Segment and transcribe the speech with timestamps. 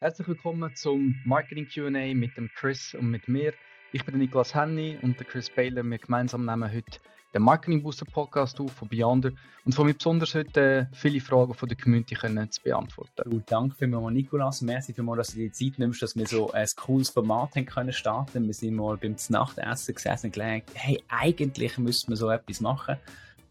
[0.00, 3.52] Herzlich willkommen zum Marketing QA mit dem Chris und mit mir.
[3.90, 5.82] Ich bin Niklas Henny und der Chris Baylor.
[5.82, 7.00] Wir gemeinsam nehmen heute
[7.34, 9.32] den Marketing Booster Podcast auf von Beyonder
[9.64, 13.28] und von mir besonders heute viele Fragen von der Community können zu beantworten.
[13.28, 14.62] Du, danke vielmals, Nikolas.
[14.62, 17.66] Merci vielmals, dass du dir die Zeit nimmst, dass wir so ein cooles Format haben
[17.66, 18.46] können starten.
[18.46, 22.98] Wir sind mal beim Nachtessen gesessen und gedacht, hey, eigentlich müssten wir so etwas machen.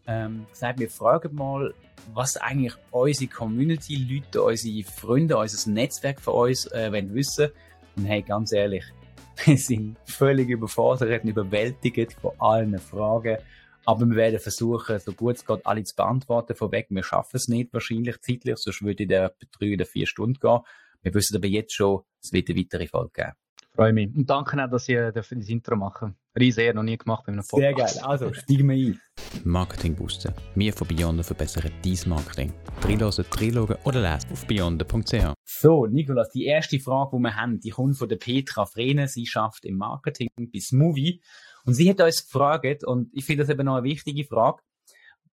[0.08, 1.74] Ähm, gesagt, wir fragen mal,
[2.14, 7.50] was eigentlich unsere Community-Leute, unsere Freunde, unser Netzwerk von uns äh, wollen wissen.
[7.94, 8.84] Und hey, ganz ehrlich,
[9.44, 13.36] wir sind völlig überfordert und überwältigt von allen Fragen.
[13.84, 16.56] Aber wir werden versuchen, so gut es geht, alle zu beantworten.
[16.56, 20.60] Vorweg, wir schaffen es nicht wahrscheinlich zeitlich, sonst würde der drei oder vier Stunden gehen.
[21.02, 23.32] Wir wissen aber jetzt schon, es wird eine weitere Folge geben.
[23.78, 24.12] Freue mich.
[24.12, 27.46] Und danke auch, dass ihr das Intro machen Riesen eher noch nie gemacht bei einem
[27.46, 27.94] Podcast.
[27.94, 28.10] Sehr geil.
[28.10, 29.00] Also, steigen wir ein.
[29.44, 30.34] Marketing Booster.
[30.56, 32.52] Wir von Beyonder verbessern dein Marketing.
[32.80, 35.32] Drillosen, Trilogen oder lesen auf beyonder.ch.
[35.44, 39.06] So, Nikolas, die erste Frage, die wir haben, die kommt von der Petra Frene.
[39.06, 41.22] Sie schafft im Marketing bis Movie.
[41.64, 44.60] Und sie hat uns gefragt, und ich finde das eben noch eine wichtige Frage,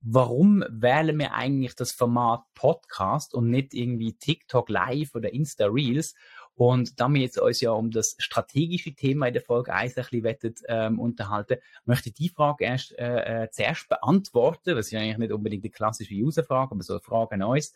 [0.01, 6.15] warum wählen wir eigentlich das Format Podcast und nicht irgendwie TikTok Live oder Insta Reels?
[6.61, 10.03] Und da wir jetzt uns ja um das strategische Thema in der Folge 1 ein
[10.03, 14.77] bisschen wettet, ähm, unterhalten, möchte ich die Frage erst äh, äh, zuerst beantworten.
[14.77, 17.73] Das ist ja eigentlich nicht unbedingt eine klassische User-Frage, aber so eine Frage an uns.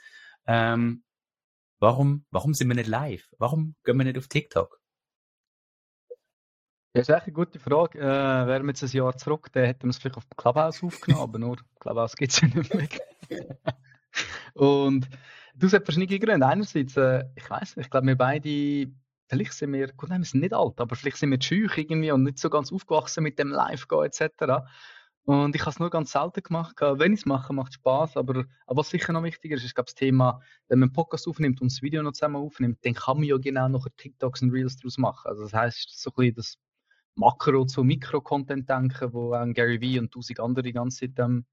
[0.47, 1.03] Ähm,
[1.79, 3.27] warum, warum sind wir nicht live?
[3.39, 4.79] Warum gehen wir nicht auf TikTok?
[6.93, 7.99] Das ist echt eine gute Frage.
[7.99, 10.83] Äh, wären wir jetzt ein Jahr zurück, dann hätten wir es vielleicht auf dem Clubhouse
[10.83, 12.89] aufgenommen, aber nur Clubhouse gibt es ja nicht mehr.
[14.53, 15.09] Und
[15.57, 16.47] Du hast verschiedene Gründe.
[16.47, 18.91] Einerseits, äh, ich weiß nicht, ich glaube, wir beide,
[19.29, 22.11] vielleicht sind wir, gut, nein, wir sind nicht alt, aber vielleicht sind wir scheu irgendwie
[22.11, 24.67] und nicht so ganz aufgewachsen mit dem Live-Gehen etc.
[25.25, 26.77] Und ich habe es nur ganz selten gemacht.
[26.81, 28.17] Wenn ich es mache, macht es Spaß.
[28.17, 31.29] Aber, aber was sicher noch wichtiger ist, ist glaube das Thema, wenn man einen Podcast
[31.29, 34.51] aufnimmt und das Video noch zusammen aufnimmt, dann kann man ja genau noch TikToks und
[34.51, 35.29] Reels daraus machen.
[35.29, 36.59] Also das heißt, so ein bisschen das
[37.15, 41.47] Makro- zu Mikro-Content denken, wo auch Gary Vee und tausend andere die ganze Zeit ähm,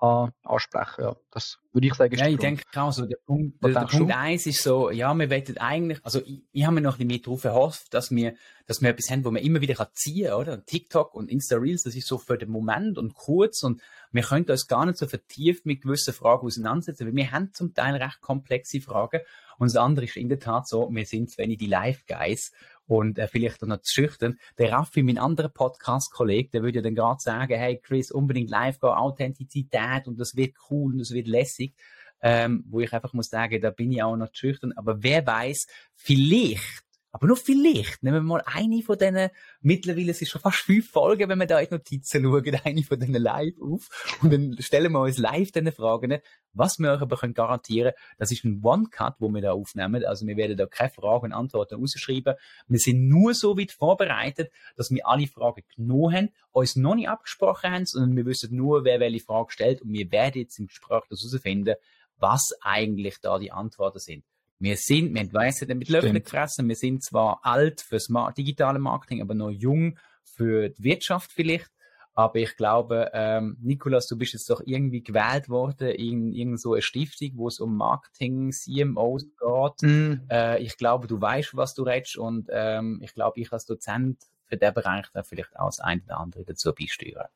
[0.00, 1.04] äh, ansprechen.
[1.04, 2.12] Ja, das würde ich sagen.
[2.12, 3.06] Ist ja, ich denke auch so.
[3.06, 6.64] Der Punkt, der, der Punkt eins ist so, ja, wir wollen eigentlich, also ich, ich
[6.64, 8.34] habe mir noch ein bisschen mehr darauf erhofft, dass wir,
[8.66, 10.64] dass wir etwas haben, wo man immer wieder kann ziehen, oder?
[10.64, 13.80] TikTok und Insta Reels, das ist so für den Moment und kurz und
[14.12, 17.74] wir können uns gar nicht so vertieft mit gewissen Fragen auseinandersetzen, weil wir haben zum
[17.74, 19.20] Teil recht komplexe Fragen
[19.58, 22.52] und das andere ist in der Tat so, wir sind zu wenig die Live-Guys
[22.88, 24.38] und äh, vielleicht noch zu schüchtern.
[24.56, 28.80] Der Raffi, mein anderer Podcast-Kollege, der würde ja dann gerade sagen, hey Chris, unbedingt live
[28.80, 31.74] gehen, Authentizität und das wird cool und das wird lässig.
[32.20, 34.72] Ähm, wo ich einfach muss sagen, da bin ich auch noch zu schüchtern.
[34.72, 36.87] Aber wer weiß, vielleicht
[37.18, 39.30] aber nur vielleicht nehmen wir mal eine von diesen,
[39.60, 43.16] mittlerweile es schon fast fünf Folgen, wenn wir da in Notizen schauen, eine von diesen
[43.16, 43.88] live auf
[44.22, 46.20] und dann stellen wir uns live diese Fragen.
[46.52, 50.04] Was wir euch aber können garantieren, das ist ein One-Cut, wo wir da aufnehmen.
[50.04, 52.36] Also wir werden da keine Fragen und Antworten rausschreiben.
[52.68, 57.08] Wir sind nur so weit vorbereitet, dass wir alle Fragen genommen haben, uns noch nicht
[57.08, 60.68] abgesprochen haben, sondern wir wissen nur, wer welche Frage stellt und wir werden jetzt im
[60.68, 61.74] Gespräch herausfinden,
[62.18, 64.24] was eigentlich da die Antworten sind.
[64.60, 66.68] Wir sind, wir haben Weisheit mit Löffeln gefressen.
[66.68, 71.70] Wir sind zwar alt fürs digitale Marketing, aber noch jung für die Wirtschaft vielleicht.
[72.14, 76.80] Aber ich glaube, ähm, Nikolas, du bist jetzt doch irgendwie gewählt worden in irgendeine so
[76.80, 79.88] Stiftung, wo es um Marketing, CMOs geht.
[79.88, 80.26] Mm.
[80.28, 84.20] Äh, ich glaube, du weißt, was du redest und ähm, ich glaube, ich als Dozent
[84.46, 87.28] für den Bereich da vielleicht auch das eine oder andere dazu beisteuern.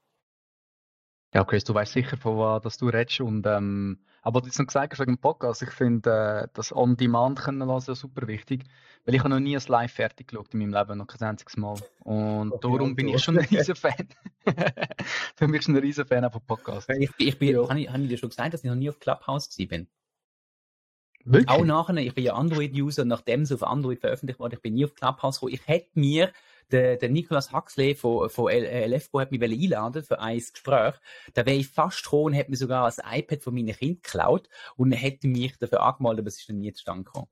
[1.32, 3.20] Ja, Chris, du weißt sicher, von was du redest.
[3.20, 6.48] Und, ähm, aber was du jetzt noch gesagt hast wegen dem Podcast, ich finde äh,
[6.54, 8.64] das On-Demand können lassen super wichtig,
[9.04, 11.56] weil ich habe noch nie ein Live fertig geschaut in meinem Leben, noch kein einziges
[11.56, 11.76] Mal.
[12.04, 14.08] Und okay, darum bin ich schon ein riesen Fan.
[15.36, 16.88] Für mich schon ein riesen Fan von Podcasts.
[16.96, 17.68] Ich, ich bin, ja.
[17.68, 19.88] habe, ich, habe ich dir schon gesagt, dass ich noch nie auf Clubhouse bin?
[21.24, 21.48] Wirklich?
[21.48, 24.84] Auch nachher, ich bin ja Android-User, nachdem es auf Android veröffentlicht wurde, ich bin nie
[24.84, 25.54] auf Clubhouse gekommen.
[25.54, 26.32] Ich hätte mir
[26.70, 30.94] der, der Nicolas Huxley von, von LFBO hat mich einladen für ein Gespräch.
[31.34, 34.48] Da wäre ich fast gekommen und hätte mir sogar das iPad von meinen Kind geklaut
[34.76, 37.28] und hätte mich dafür angemeldet, aber es ist dann nie zustande gekommen.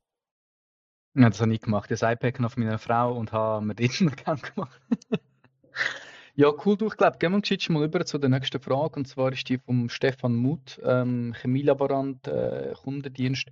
[1.15, 1.91] Ja, das habe ich gemacht.
[1.91, 4.81] Das iPad auf meiner Frau und habe mir einen Account gemacht.
[6.37, 7.19] ja, cool durchgelebt.
[7.19, 8.95] Gehen wir geschichtlich mal über zu der nächsten Frage.
[8.97, 13.51] Und zwar ist die vom Stefan Muth, ähm, Chemielaborant, äh, Kundendienst.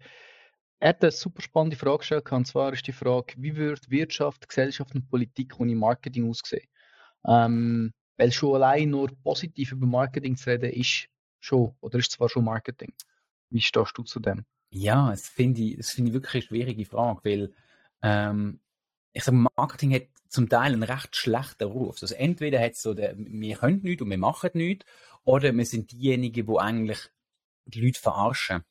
[0.80, 4.48] Er hat eine super spannende Frage gestellt, und zwar ist die Frage, wie wird Wirtschaft,
[4.48, 6.69] Gesellschaft und Politik ohne Marketing aussehen?
[7.26, 11.08] Ähm, weil schon allein nur positiv über Marketing zu reden, ist
[11.40, 12.92] schon, oder ist zwar schon Marketing.
[13.50, 14.44] Wie stehst du zu dem?
[14.70, 17.54] Ja, das finde ich, das finde ich wirklich eine schwierige Frage, weil
[18.02, 18.60] ähm,
[19.12, 21.98] ich sage, Marketing hat zum Teil einen recht schlechten Ruf.
[22.02, 24.84] Also entweder hat es so, der, wir können nichts und wir machen nichts,
[25.25, 26.98] oder wir sind diejenigen, die eigentlich
[27.64, 28.62] die Leute verarschen.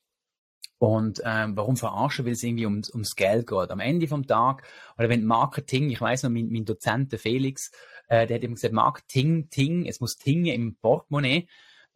[0.79, 2.25] Und ähm, warum verarschen?
[2.25, 3.71] Weil es irgendwie ums, ums Geld geht.
[3.71, 4.63] Am Ende vom Tag,
[4.97, 7.71] oder wenn Marketing, ich weiß noch, mein, mein Dozent der Felix,
[8.07, 11.47] äh, der hat immer gesagt, Marketing, Ting, es muss Tinge im Portemonnaie,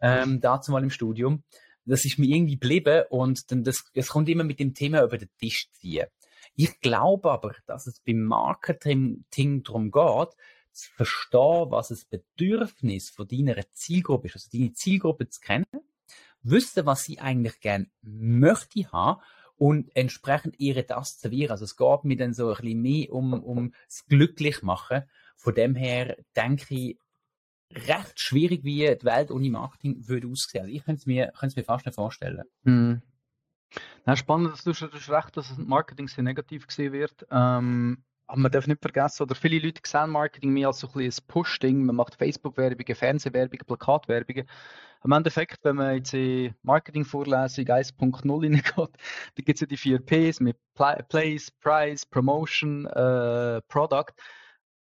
[0.02, 1.44] ähm, dazu mal im Studium.
[1.86, 5.18] Das ist mir irgendwie geblieben und dann das, das kommt immer mit dem Thema über
[5.18, 6.08] den Tisch ziehen.
[6.56, 9.26] Ich glaube aber, dass es beim Marketing
[9.64, 10.30] darum geht,
[10.72, 15.66] zu verstehen, was das Bedürfnis von deiner Zielgruppe ist, also deine Zielgruppe zu kennen,
[16.44, 19.22] wissen, was sie eigentlich gern möchte haben
[19.58, 21.52] und entsprechend ihre das servieren.
[21.52, 25.04] Also es geht mir dann so ein bisschen mehr um, um das glücklich machen.
[25.36, 26.98] Von dem her denke ich,
[27.72, 30.62] recht schwierig, wie die Welt ohne Marketing würde aussehen.
[30.62, 32.44] Also ich könnte es mir, könnte es mir fast nicht vorstellen.
[32.64, 33.02] Hm.
[34.06, 37.26] Ja, spannend, dass du schon recht, dass Marketing sehr negativ gesehen wird.
[37.30, 41.02] Ähm, aber man darf nicht vergessen, oder viele Leute sehen Marketing mehr als so ein,
[41.02, 41.84] ein Push-Ding.
[41.84, 44.48] Man macht Facebook-Werbungen, Fernsehwerbungen, Plakatwerbungen.
[45.04, 50.00] Im Endeffekt, wenn man jetzt in Marketing-Vorlesung 1.0 reingeht, da gibt es ja die vier
[50.00, 50.56] Ps mit
[51.10, 54.14] Place, Price, Promotion, äh, Product.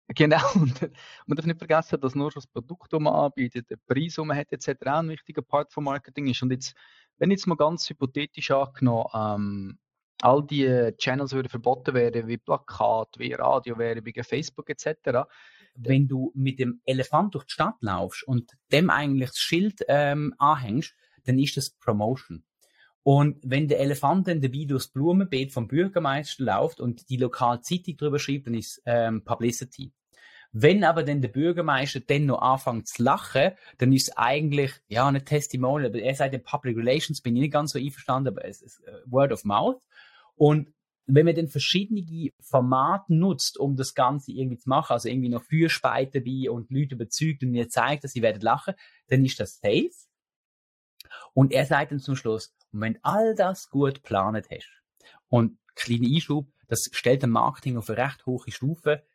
[0.08, 0.82] Genau, und
[1.26, 4.36] man darf nicht vergessen, dass nur das Produkt, das man anbietet, der Preis, den man
[4.36, 4.72] hat, etc.
[4.84, 6.42] auch ein wichtiger Part von Marketing ist.
[6.42, 6.74] Und jetzt,
[7.16, 9.78] wenn jetzt mal ganz hypothetisch angenommen, ähm,
[10.22, 15.28] all die Channels würden verboten werden, wie Plakat, wie Radiowerbung, Facebook etc.
[15.74, 20.34] Wenn du mit dem Elefant durch die Stadt laufst und dem eigentlich das Schild ähm,
[20.38, 20.94] anhängst,
[21.24, 22.42] dann ist das Promotion.
[23.02, 27.96] Und wenn der Elefant dann dabei durchs Blumenbeet vom Bürgermeister läuft und die lokale Zeitung
[27.96, 29.92] darüber schreibt, dann ist ähm, Publicity.
[30.52, 35.06] Wenn aber dann der Bürgermeister dann noch anfängt zu lachen, dann ist es eigentlich, ja,
[35.06, 38.62] eine Testimonial, er sagt in Public Relations, bin ich nicht ganz so einverstanden, aber es
[38.62, 39.82] ist uh, Word of Mouth.
[40.38, 40.72] Und
[41.06, 45.42] wenn man dann verschiedene Formate nutzt, um das Ganze irgendwie zu machen, also irgendwie noch
[45.42, 48.74] Fürspeite bei und Leute überzeugt und ihr zeigt, dass sie werden lachen,
[49.08, 49.90] dann ist das safe.
[51.32, 54.68] Und er sagt dann zum Schluss, und wenn all das gut geplant hast,
[55.28, 59.06] und kleiner Einschub, das stellt ein Marketing auf eine recht hohe Stufe,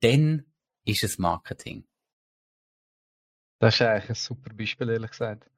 [0.00, 0.44] dann
[0.84, 1.86] ist es Marketing.
[3.58, 5.48] Das ist eigentlich ein super Beispiel, ehrlich gesagt.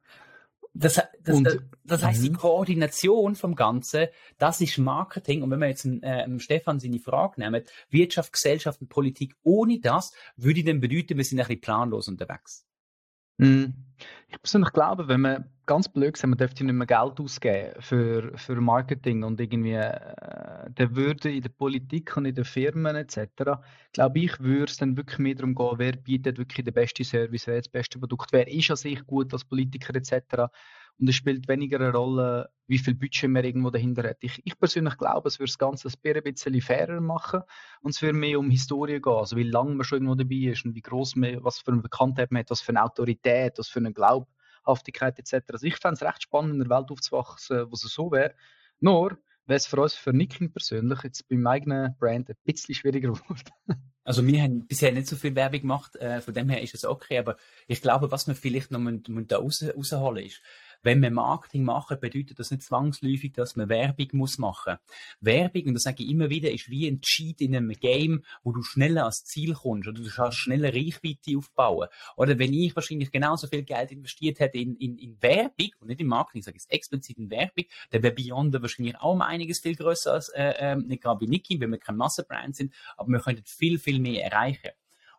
[0.77, 2.35] Das, das, und, das, heißt, die mhm.
[2.35, 4.07] Koordination vom Ganzen,
[4.37, 5.41] das ist Marketing.
[5.41, 10.11] Und wenn wir jetzt äh, Stefan seine Frage nehmen, Wirtschaft, Gesellschaft und Politik, ohne das
[10.35, 12.65] würde dann bedeuten, wir sind ein bisschen planlos unterwegs.
[13.37, 13.65] Mm.
[14.29, 18.37] Ich persönlich glaube, wenn man ganz blöd gesagt, man dürfte nicht mehr Geld ausgeben für,
[18.37, 23.27] für Marketing und irgendwie äh, der würde in der Politik und in den Firmen etc.
[23.93, 27.47] glaube ich, würde es dann wirklich mehr darum gehen, wer bietet wirklich den besten Service,
[27.47, 30.51] wer das beste Produkt, wer ist an sich gut als Politiker etc.
[30.99, 34.17] Und es spielt weniger eine Rolle, wie viel Budget man irgendwo dahinter hat.
[34.21, 37.41] Ich, ich persönlich glaube, es würde das Ganze ein bisschen fairer machen
[37.81, 40.65] und es würde mehr um Historie gehen, also wie lange man schon irgendwo dabei ist
[40.65, 43.67] und wie groß man, was für eine Bekanntheit man hat, was für eine Autorität, was
[43.67, 45.51] für eine Glaubhaftigkeit etc.
[45.51, 48.33] Also ich fände es recht spannend, in einer Welt aufzuwachsen, wo es so wäre.
[48.79, 53.11] Nur wäre es für uns, für Nicking persönlich, jetzt beim eigenen Brand ein bisschen schwieriger
[53.13, 53.51] geworden.
[54.03, 56.85] Also wir haben bisher nicht so viel Werbung gemacht, äh, von dem her ist es
[56.85, 57.37] okay, aber
[57.67, 60.41] ich glaube, was wir vielleicht noch müssen, müssen da raus, rausholen ist,
[60.85, 64.77] wenn wir Marketing machen, bedeutet das nicht zwangsläufig, dass man Werbung muss machen.
[65.19, 68.51] Werbung, und das sage ich immer wieder, ist wie ein Cheat in einem Game, wo
[68.51, 71.89] du schneller ans Ziel kommst oder du kannst schneller Reichweite aufbauen.
[72.15, 76.01] Oder wenn ich wahrscheinlich genauso viel Geld investiert hätte in, in, in Werbung und nicht
[76.01, 80.13] in Marketing, sage ich explizit in Werbung, dann wäre Beyond wahrscheinlich auch einiges viel größer
[80.13, 83.43] als, äh, äh, nicht gerade wie Niki, weil wir kein Massenbrand sind, aber wir könnten
[83.45, 84.71] viel, viel mehr erreichen.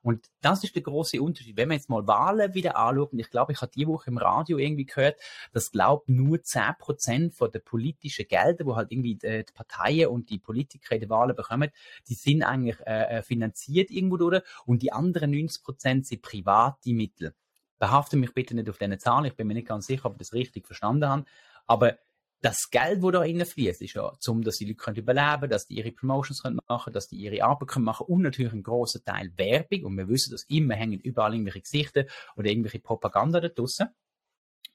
[0.06, 1.56] Und das ist der große Unterschied.
[1.56, 4.18] Wenn man jetzt mal Wahlen wieder anschaut, und ich glaube, ich habe die Woche im
[4.18, 5.18] Radio irgendwie gehört,
[5.52, 10.30] dass glaubt nur 10% von den politischen Geldern, wo halt irgendwie die, die, Parteien und
[10.30, 11.70] die Politiker in den Wahlen bekommen,
[12.06, 17.34] die sind eigentlich äh, äh finanziert irgendwo durch und die anderen 90% sind private Mittel.
[17.80, 20.18] Behafte mich bitte nicht auf diese Zahlen, ich bin mir nicht ganz sicher, ob ich
[20.18, 21.24] das richtig verstanden habe.
[21.66, 21.98] Aber
[22.46, 25.78] das Geld, das da reinfließt, ist ja, um, dass die Leute können überleben dass die
[25.78, 29.32] ihre Promotions können machen dass die ihre Arbeit können machen und natürlich ein großer Teil
[29.36, 29.84] Werbung.
[29.84, 32.04] Und wir wissen, dass immer hängen überall irgendwelche Gesichter
[32.36, 33.88] oder irgendwelche Propaganda da draussen.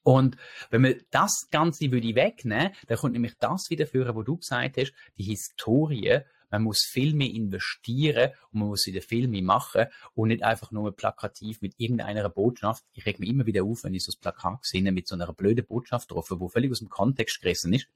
[0.02, 0.36] Und
[0.70, 4.76] wenn man das Ganze würde wegnehmen, dann kommt nämlich das wieder führen, wo du gesagt
[4.76, 6.20] hast, die Historie
[6.52, 10.70] man muss viel mehr investieren und man muss wieder viel mehr machen und nicht einfach
[10.70, 12.84] nur plakativ mit irgendeiner Botschaft.
[12.92, 15.32] Ich reg mich immer wieder auf, wenn ich so ein Plakat sehe mit so einer
[15.32, 17.88] blöden Botschaft drauf, wo völlig aus dem Kontext gerissen ist.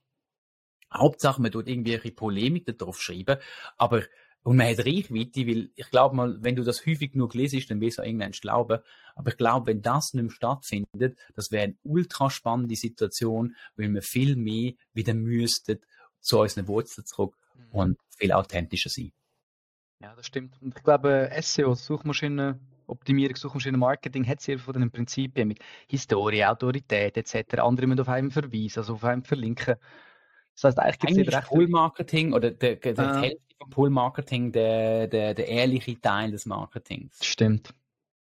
[0.93, 3.39] Hauptsache, man tut irgendwie eine Polemik da drauf schreiben,
[3.77, 4.03] aber
[4.43, 7.81] und man hat Reichweite, weil ich glaube mal, wenn du das häufig genug lesest, dann
[7.81, 8.79] wirst du irgendwann glauben.
[9.17, 13.93] Aber ich glaube, wenn das nicht mehr stattfindet, das wäre eine ultra spannende Situation, weil
[13.93, 15.81] wir viel mehr wieder müssten
[16.21, 17.79] zu unseren Wurzeln zurück mhm.
[17.79, 19.13] und viel authentischer sein.
[20.01, 20.61] Ja, das stimmt.
[20.61, 26.45] Und ich glaube, SEO, Suchmaschinen, Optimierung, Suchmaschinen, Marketing hat sehr von den Prinzipien mit Historie,
[26.45, 27.59] Autorität etc.
[27.59, 29.77] Andere müssen auf einen verweisen, also auf einen verlinken.
[30.55, 31.49] Das heißt, eigentlich gibt es nicht recht.
[31.49, 36.47] Pull-Marketing oder der, der, der äh, Hälfte vom Pull-Marketing der, der, der ehrliche Teil des
[36.47, 37.25] Marketings.
[37.25, 37.75] Stimmt.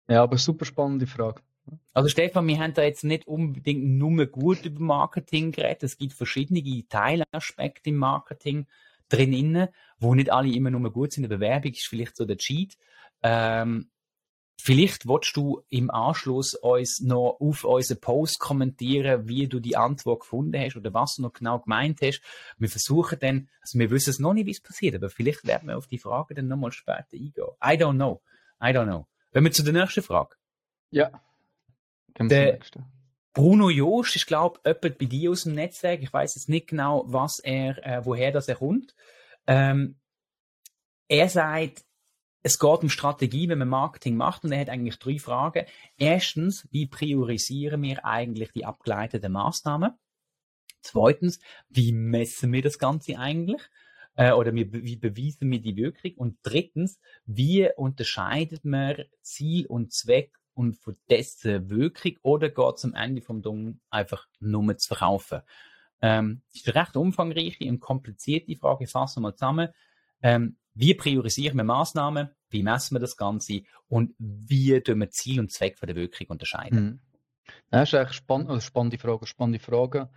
[0.07, 1.41] Ja, aber super spannende Frage.
[1.93, 5.83] Also Stefan, wir haben da jetzt nicht unbedingt nur gut über Marketing geredet.
[5.83, 8.67] Es gibt verschiedene Teilaspekte im Marketing
[9.09, 9.67] drin,
[9.99, 11.25] wo nicht alle immer nur gut sind.
[11.25, 12.77] Eine Bewerbung ist vielleicht so der Cheat.
[13.23, 13.89] Ähm,
[14.59, 20.21] vielleicht willst du im Anschluss uns noch auf unseren Post kommentieren, wie du die Antwort
[20.21, 22.21] gefunden hast oder was du noch genau gemeint hast.
[22.57, 25.69] Wir versuchen dann, also wir wissen es noch nicht, wie es passiert, aber vielleicht werden
[25.69, 27.33] wir auf die Frage dann nochmal später eingehen.
[27.63, 28.21] I don't know.
[28.61, 29.07] I don't know.
[29.31, 30.35] Wenn wir zu der nächsten Frage.
[30.89, 31.11] Ja.
[32.19, 32.59] Der
[33.37, 36.01] Bruno Joost ist, glaube ich, jemand bei dir aus dem Netzwerk.
[36.01, 38.95] Ich weiß jetzt nicht genau, was er, äh, woher das er kommt.
[39.45, 39.99] Ähm,
[41.07, 41.85] er sagt,
[42.41, 45.67] es geht um Strategie, wenn man Marketing macht, und er hat eigentlich drei Fragen.
[45.99, 49.91] Erstens, wie priorisieren wir eigentlich die abgeleiteten Maßnahmen?
[50.81, 51.39] Zweitens,
[51.69, 53.61] wie messen wir das Ganze eigentlich?
[54.15, 56.13] Äh, oder wie, wie beweisen wir die Wirkung?
[56.15, 62.83] Und drittens, wie unterscheidet man Ziel und Zweck und von dessen Wirkung oder geht es
[62.83, 65.41] am Ende vom Dung einfach nur zu verkaufen?
[66.01, 68.85] Ähm, das ist eine recht umfangreiche und komplizierte Frage.
[68.85, 69.69] Ich fasse mal zusammen.
[70.21, 72.29] Ähm, wie priorisieren wir Maßnahmen?
[72.49, 73.61] Wie messen wir das Ganze?
[73.87, 76.83] Und wie tun wir Ziel und Zweck von der Wirkung unterscheiden?
[76.83, 76.99] Mhm.
[77.69, 79.27] Das ist eigentlich spann also spannende Frage.
[79.27, 80.09] Spannende Frage.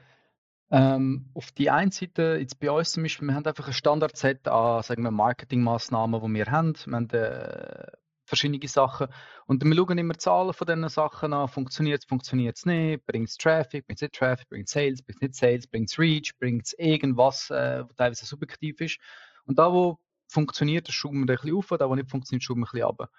[0.70, 4.48] Ähm, auf die einen Seite, jetzt bei uns zum Beispiel, wir haben einfach ein Standardset
[4.48, 6.74] an sagen wir, Marketingmaßnahmen, die wir haben.
[6.86, 7.86] Wir haben äh,
[8.30, 9.08] verschiedene Sachen.
[9.46, 11.48] Und wir schauen immer Zahlen von diesen Sachen an.
[11.48, 13.04] Funktioniert es, funktioniert es nicht?
[13.04, 15.90] Bringt es Traffic, bringt es nicht Traffic, bringt es Sales, bringt es nicht Sales, bringt
[15.90, 18.98] es Reach, bringt es irgendwas, äh, was teilweise subjektiv ist.
[19.44, 22.62] Und da, wo funktioniert, das schrauben wir ein bisschen auf, da, wo nicht funktioniert, schrauben
[22.62, 23.10] wir ein bisschen runter.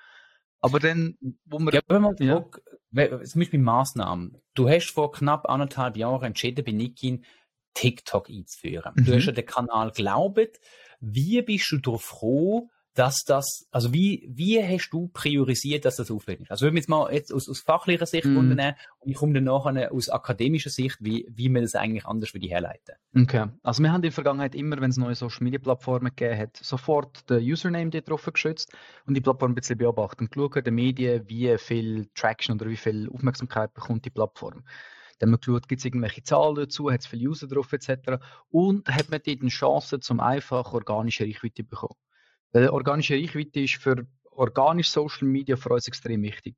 [0.62, 1.74] Aber dann, wo wir.
[1.74, 2.36] Ja, wenn man ja.
[2.36, 2.62] Guckt,
[3.28, 4.38] zum Beispiel Maßnahmen.
[4.54, 7.26] Du hast vor knapp anderthalb Jahren entschieden, bei Nikin
[7.74, 8.94] TikTok einzuführen.
[8.96, 9.06] Mhm.
[9.06, 10.60] Du hast ja den Kanal geglaubt.
[11.00, 16.12] Wie bist du darauf froh, dass das, also wie, wie hast du priorisiert, dass das
[16.12, 16.52] aufwendig ist?
[16.52, 18.38] Also wenn wir jetzt mal jetzt aus, aus fachlicher Sicht mm.
[18.38, 18.62] und
[19.06, 22.96] ich komme dann nachher aus akademischer Sicht, wie, wie man das eigentlich anders würde herleiten.
[23.16, 26.38] Okay, also wir haben in der Vergangenheit immer, wenn es neue Social Media Plattformen gegeben
[26.38, 28.74] hat, sofort den Username drauf geschützt
[29.06, 32.78] und die Plattform ein bisschen beobachtet und geschaut, den Medien, wie viel Traction oder wie
[32.78, 34.64] viel Aufmerksamkeit bekommt die Plattform.
[35.20, 38.18] Dann haben wir geschaut, gibt es irgendwelche Zahlen dazu, hat es viele User drauf etc.
[38.50, 41.96] Und hat man dort eine Chance, zum einfach organische Reichweite zu bekommen.
[42.52, 46.56] Weil organische Reichweite ist für organische Social Media für uns extrem wichtig.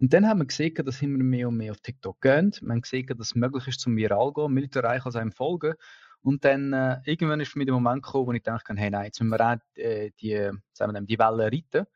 [0.00, 2.52] Und dann haben wir gesehen, dass immer mehr und mehr auf TikTok gehen.
[2.60, 5.32] Wir haben gesehen, dass es möglich ist, zum viral zu gehen, mehr erreichen als einem
[5.32, 5.74] folgen.
[6.22, 9.20] Und dann äh, irgendwann ist mich der Moment gekommen, wo ich dachte, hey, nein, jetzt
[9.20, 11.86] müssen wir auch äh, die, sagen die Welle reiten.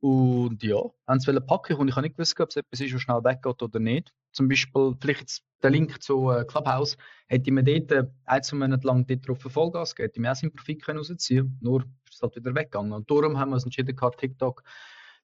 [0.00, 3.02] Und ja, haben es packen und ich habe nicht gewusst, ob es etwas ist, was
[3.02, 4.12] schnell weggeht oder nicht.
[4.38, 8.56] Zum Beispiel, vielleicht jetzt der Link zu äh, Clubhouse, hätte mir dort äh, ein, zwei
[8.56, 12.14] Monate lang dort drauf Vollgas gegeben, hätte mir auch seinen Profit können rausziehen Nur ist
[12.14, 12.92] es halt wieder weggegangen.
[12.92, 14.62] Und darum haben wir uns entschieden, TikTok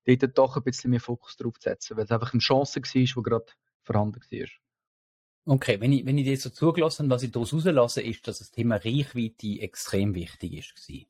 [0.04, 2.90] dort doch ein bisschen mehr Fokus drauf zu setzen, weil es einfach eine Chance war,
[2.92, 3.47] die gerade
[3.85, 4.49] vorhanden war.
[5.47, 8.40] Okay, wenn ich, wenn ich dir so zugelassen habe, was ich daraus herauslasse, ist, dass
[8.40, 11.06] das Thema Reichweite extrem wichtig ist.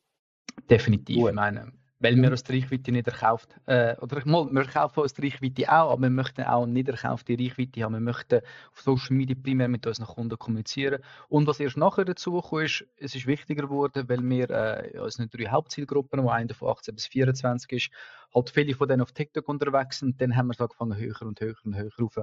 [0.69, 1.17] Definitiv.
[1.17, 1.31] Gut.
[1.31, 1.73] Ich meine,
[2.05, 5.73] weil wir aus der Reichweite nicht erkauft, äh, oder mal, wir kaufen aus der Reichweite
[5.73, 7.95] auch, aber wir möchten auch nicht erkaufte Reichweite haben.
[7.95, 8.41] Wir möchten
[8.73, 11.03] auf Social Media primär mit unseren Kunden kommunizieren.
[11.31, 15.29] Und was erst nachher dazu gekommen ist, es ist wichtiger geworden, weil wir äh, unsere
[15.29, 17.91] drei Hauptzielgruppen, wo eine von 18 bis 24 ist,
[18.35, 20.21] halt viele von denen auf TikTok unterwegs sind.
[20.21, 22.19] Dann haben wir so angefangen, höher und höher und höher rauf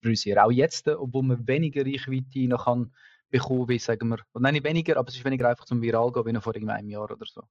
[0.00, 0.38] priorisieren.
[0.38, 2.92] Auch jetzt, obwohl man weniger Reichweite noch kann
[3.30, 6.26] bekommen, wie sagen wir, nein, nicht weniger, aber es ist weniger einfach zum Viral gehen,
[6.26, 7.42] wie noch vor einem Jahr oder so.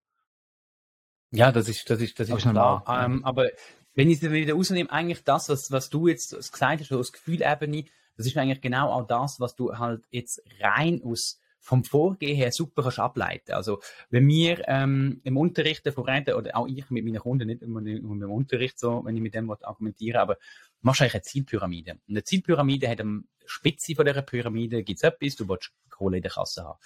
[1.33, 2.83] Ja, das ist, das ist, das ist klar.
[2.87, 3.49] Ähm, aber
[3.95, 7.85] wenn ich es wieder rausnehme, eigentlich das, was, was du jetzt gesagt hast, aus Gefühlebene,
[8.17, 12.51] das ist eigentlich genau auch das, was du halt jetzt rein aus vom Vorgehen her
[12.51, 13.53] super kannst ableiten.
[13.53, 17.79] Also wenn wir ähm, im Unterricht vorreden, oder auch ich mit meinen Kunden, nicht immer
[17.79, 20.37] im Unterricht so, wenn ich mit dem argumentiere, aber
[20.81, 21.93] machst eigentlich eine Zielpyramide.
[21.93, 26.17] Und eine Zielpyramide hat am Spitze von dieser Pyramide gibt es etwas, du willst Kohle
[26.17, 26.79] in der Kasse haben.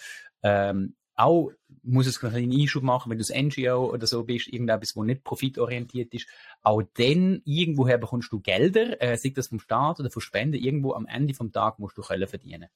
[0.44, 1.52] Ähm, auch
[1.84, 5.24] muss es einen Einschub machen, wenn du das NGO oder so bist, irgendetwas, wo nicht
[5.24, 6.28] profitorientiert ist.
[6.62, 10.94] Auch dann, irgendwoher bekommst du Gelder, äh, sei das vom Staat oder von Spenden, irgendwo
[10.94, 12.68] am Ende vom Tag musst du Kohle verdienen.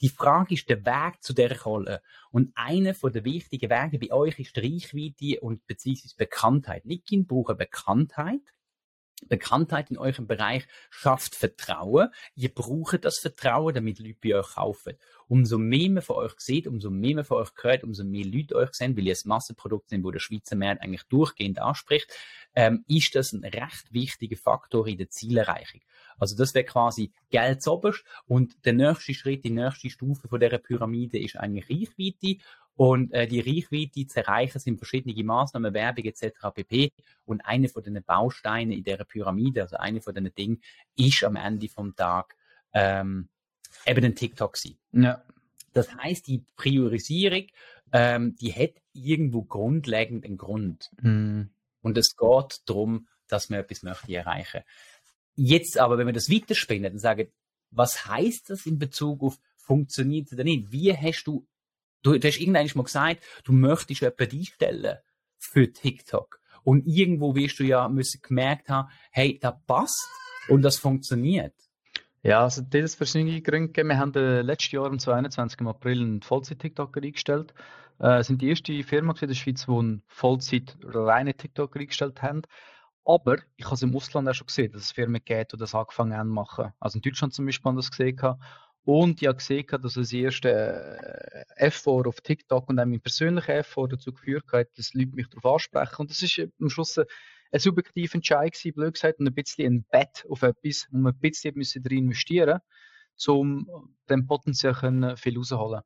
[0.00, 2.02] Die Frage ist der Weg zu dieser Kohle.
[2.30, 6.84] Und einer den wichtigen Wege bei euch ist die Reichweite und beziehungsweise Bekanntheit.
[6.86, 8.40] Nicht in brauchen Bekanntheit,
[9.28, 12.08] Bekanntheit in eurem Bereich schafft Vertrauen.
[12.34, 14.94] Ihr braucht das Vertrauen, damit Leute bei euch kaufen.
[15.28, 18.56] Umso mehr man von euch sieht, umso mehr man von euch hört, umso mehr Leute
[18.56, 22.12] euch sehen, weil ihr ein Massenprodukt sind, wo der Schweizer Markt eigentlich durchgehend anspricht,
[22.54, 25.80] ähm, ist das ein recht wichtiger Faktor in der Zielerreichung.
[26.22, 30.58] Also das wäre quasi Geld oberst und der nächste Schritt, die nächste Stufe von dieser
[30.58, 32.40] Pyramide ist eigentlich Reichweite
[32.76, 36.32] und äh, die Reichweite zu erreichen sind verschiedene Maßnahmen, Werbung etc.
[36.54, 36.92] pp.
[37.24, 40.62] Und eine von den Bausteinen in dieser Pyramide, also eine von den Dingen,
[40.96, 42.36] ist am Ende vom Tag
[42.72, 43.28] ähm,
[43.84, 44.78] eben ein TikTok sein.
[44.92, 45.24] Ja.
[45.72, 47.48] Das heißt, die Priorisierung,
[47.90, 50.88] ähm, die hat irgendwo grundlegend einen Grund.
[51.00, 51.50] Mhm.
[51.80, 54.62] Und es geht darum, dass man etwas möchte erreichen.
[55.34, 57.28] Jetzt aber, wenn wir das weiterspinnen und sagen,
[57.70, 60.72] was heißt das in Bezug auf funktioniert es oder nicht?
[60.72, 61.46] Wie hast du,
[62.02, 64.98] du, du hast irgendwann mal gesagt, du möchtest jemanden einstellen
[65.38, 66.40] für TikTok.
[66.64, 70.08] Und irgendwo wirst du ja müssen gemerkt haben, hey, das passt
[70.48, 71.54] und das funktioniert.
[72.22, 73.82] Ja, also das hat verschiedene Gründe.
[73.82, 75.60] Wir haben äh, letztes Jahr am 22.
[75.62, 77.52] April einen Vollzeit-TikToker eingestellt.
[77.98, 82.42] Äh, sind die erste Firma in der Schweiz, die einen Vollzeit reine TikToker eingestellt haben.
[83.04, 85.74] Aber ich habe es im Ausland auch schon gesehen, dass es Firmen gibt, die das
[85.74, 86.72] angefangen haben zu machen.
[86.78, 88.18] Also in Deutschland zum Beispiel haben das gesehen.
[88.84, 93.54] Und ich habe gesehen, dass das erste äh, Effort auf TikTok und auch mein persönlicher
[93.54, 95.96] Effort dazu geführt hat, dass Leute mich darauf ansprechen.
[95.98, 99.84] Und das ist am Schluss ein subjektiver Entscheid gewesen, blöd gesagt, und ein bisschen ein
[99.90, 102.60] Bett auf etwas, wo wir ein bisschen müssen drin investieren
[103.28, 104.74] um dann potenziell
[105.16, 105.82] viel rausholen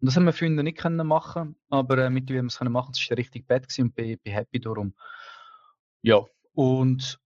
[0.00, 2.72] Und das haben wir früher nicht können machen, aber äh, mittlerweile haben wir es können
[2.72, 2.92] machen.
[2.94, 4.94] Es war ein richtig Bett und bin, bin happy darum.
[6.02, 6.24] Ja,
[6.54, 7.20] und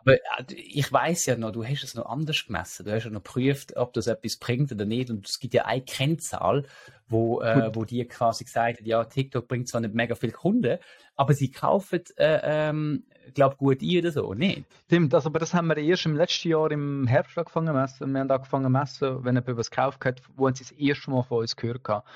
[0.00, 2.84] aber äh, ich weiß ja noch, du hast es noch anders gemessen.
[2.84, 5.10] Du hast ja noch geprüft, ob das etwas bringt oder nicht.
[5.10, 6.64] Und es gibt ja eine Kennzahl,
[7.08, 10.78] wo, äh, wo die quasi gesagt hat, ja, TikTok bringt zwar nicht mega viele Kunden,
[11.16, 14.64] aber sie kaufen, äh, ähm, glaube gut ein oder so, nicht?
[14.86, 18.12] Stimmt, also, aber das haben wir erst im letzten Jahr im Herbst angefangen zu messen.
[18.12, 21.22] Wir haben angefangen zu messen, wenn jemand was gekauft hat, wo sie das erste Mal
[21.22, 22.06] von uns gehört haben.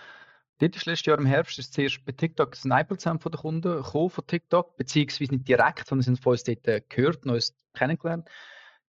[0.59, 3.77] Dort ist letztes Jahr im Herbst ist zuerst bei TikTok ein 1% von den Kunden
[3.83, 7.55] gekommen von TikTok, beziehungsweise nicht direkt, sondern sind von uns dort äh, gehört und uns
[7.75, 8.29] kennengelernt.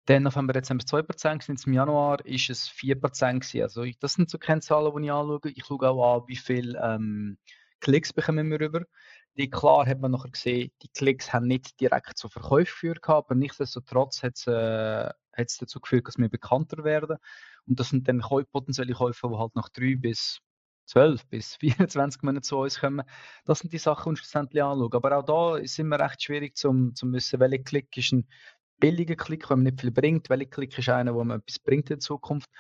[0.07, 3.63] Dann November, Dezember 2%, sind im Januar ist es 4% gewesen.
[3.63, 5.41] Also das sind so Kennzahlen, die ich anschaue.
[5.55, 7.39] Ich schaue auch an, wie viele ähm,
[7.81, 8.83] Klicks bekommen wir rüber.
[9.39, 13.35] Die, klar hat man nachher gesehen, die Klicks haben nicht direkt zu Verkäufen geführt, aber
[13.35, 17.17] nichtsdestotrotz hat es äh, dazu geführt, dass wir bekannter werden.
[17.67, 20.41] Und das sind dann potenzielle Käufer, die halt nach drei bis
[20.87, 23.07] 12 bis 24 Monate zu uns kommen.
[23.45, 24.93] Das sind die Sachen, die wir schlussendlich anschauen.
[24.93, 28.27] Aber auch da ist es immer recht schwierig zu wissen, welcher Klick ist ein
[28.79, 32.01] billiger Klick, der nicht viel bringt, welcher Klick ist einer, der mir etwas bringt in
[32.01, 32.51] Zukunft.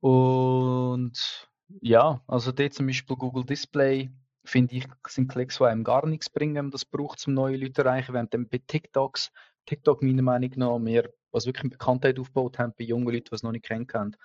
[0.00, 1.48] Und
[1.80, 4.10] ja, also dort zum Beispiel Google Display,
[4.44, 7.82] finde ich, sind Klicks, die einem gar nichts bringen, das braucht, um neue Leute zu
[7.82, 9.30] erreichen, während dann bei TikToks,
[9.66, 13.42] TikTok meiner Meinung nach mehr, was wirklich Bekanntheit aufgebaut haben bei jungen Leuten, die es
[13.42, 14.16] noch nicht kennen.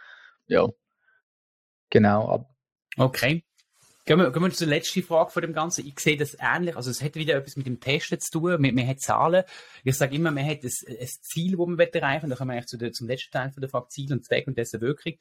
[0.48, 0.68] Ja,
[1.90, 2.57] genau.
[2.98, 3.44] Okay.
[4.06, 5.86] Gehen wir, gehen wir zur letzten Frage von dem Ganzen.
[5.86, 6.78] Ich sehe das ähnlich.
[6.78, 8.62] Also, es hat wieder etwas mit dem Testen zu tun.
[8.62, 9.44] Man, man hat Zahlen.
[9.84, 12.30] Ich sage immer, man hat ein, ein Ziel, das man erreichen will.
[12.30, 14.48] Da kommen wir eigentlich zu der, zum letzten Teil von der Frage Ziel und Zweck
[14.48, 15.14] und dessen Wirkung.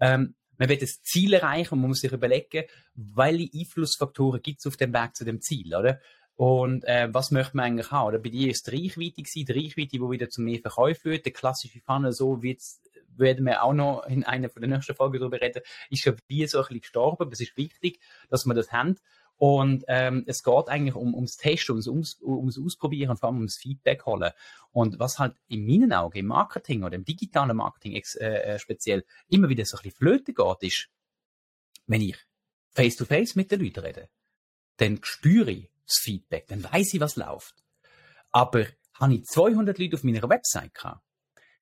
[0.00, 2.64] Ähm, man will das Ziel erreichen und man muss sich überlegen,
[2.94, 6.00] welche Einflussfaktoren gibt es auf dem Weg zu dem Ziel, oder?
[6.36, 8.06] Und äh, was möchte man eigentlich haben?
[8.06, 11.32] Oder bei dir ist die Reichweite die Reichweite, die wieder zu mehr Verkäufen führt, der
[11.32, 12.80] klassische Funnel, so wie es
[13.18, 16.46] werden wir auch noch in einer von den nächsten Folgen darüber reden, ist ja wie
[16.46, 17.22] so ein bisschen gestorben.
[17.22, 18.00] Aber es ist wichtig,
[18.30, 18.96] dass wir das haben.
[19.38, 23.38] Und ähm, es geht eigentlich um, ums Testen, ums, ums, ums Ausprobieren und vor allem
[23.38, 24.32] ums Feedback holen.
[24.72, 28.58] Und was halt in meinen Augen im Marketing oder im digitalen Marketing ex, äh, äh
[28.58, 30.88] speziell immer wieder so ein bisschen flöten geht, ist,
[31.86, 32.16] wenn ich
[32.74, 34.08] face-to-face -face mit den Leuten rede,
[34.78, 37.54] dann spüre ich das Feedback, dann weiß ich, was läuft.
[38.30, 41.02] Aber habe ich 200 Leute auf meiner Website gehabt,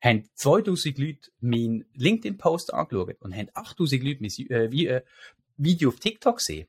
[0.07, 5.03] haben 2000 Leute meinen LinkedIn-Post angeschaut und haben 8000 Leute mein äh, äh,
[5.57, 6.69] Video auf TikTok gesehen.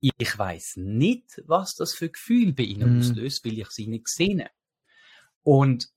[0.00, 3.00] Ich weiß nicht, was das für Gefühl bei ihnen mm.
[3.00, 4.42] auslöst, weil ich sie nicht gesehen.
[5.42, 5.88] Und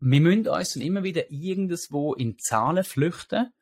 [0.00, 3.52] wir müssen uns dann immer wieder irgendwo in Zahlen flüchten,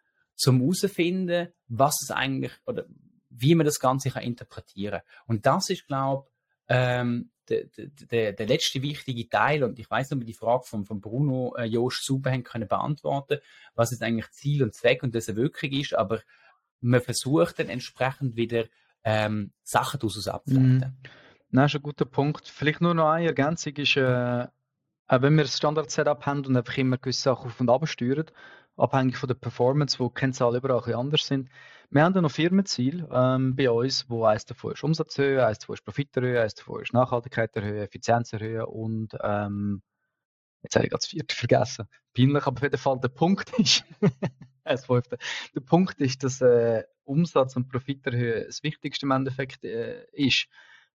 [0.46, 2.86] um herauszufinden, was es eigentlich oder
[3.28, 5.24] wie man das Ganze kann interpretieren kann.
[5.26, 6.34] Und das ist, glaube ich,
[6.68, 7.64] ähm, der,
[8.10, 11.64] der, der letzte wichtige Teil, und ich weiß noch, die Frage von, von Bruno äh,
[11.64, 13.38] Josch super haben können beantworten,
[13.74, 16.20] was jetzt eigentlich Ziel und Zweck und das wirklich ist, aber
[16.80, 18.64] man versucht dann entsprechend wieder
[19.04, 20.96] ähm, Sachen daraus abzuleiten.
[21.02, 21.08] Mhm.
[21.50, 22.46] Das ist ein guter Punkt.
[22.48, 24.46] Vielleicht nur noch eine Ergänzung ist, äh,
[25.08, 28.26] wenn wir das Standard-Setup haben und einfach immer gewisse Sachen auf und ab steuern,
[28.76, 31.48] abhängig von der Performance, wo die Kennzahlen überall ein anders sind.
[31.90, 35.84] Wir haben noch Firmenziele ähm, bei uns, wo eines davon ist Umsatzhöhe, eines davon ist
[35.84, 39.82] Profiterhöhe, eines davon ist Nachhaltigkeit erhöhen, Effizienz erhöhen und ähm,
[40.62, 41.88] jetzt habe ich gerade das vierte vergessen.
[42.14, 43.84] Peinlich, aber auf jeden Fall der Punkt ist,
[44.64, 45.16] das fünfte,
[45.54, 50.46] der Punkt ist, dass äh, Umsatz und Profiterhöhe das Wichtigste im Endeffekt äh, ist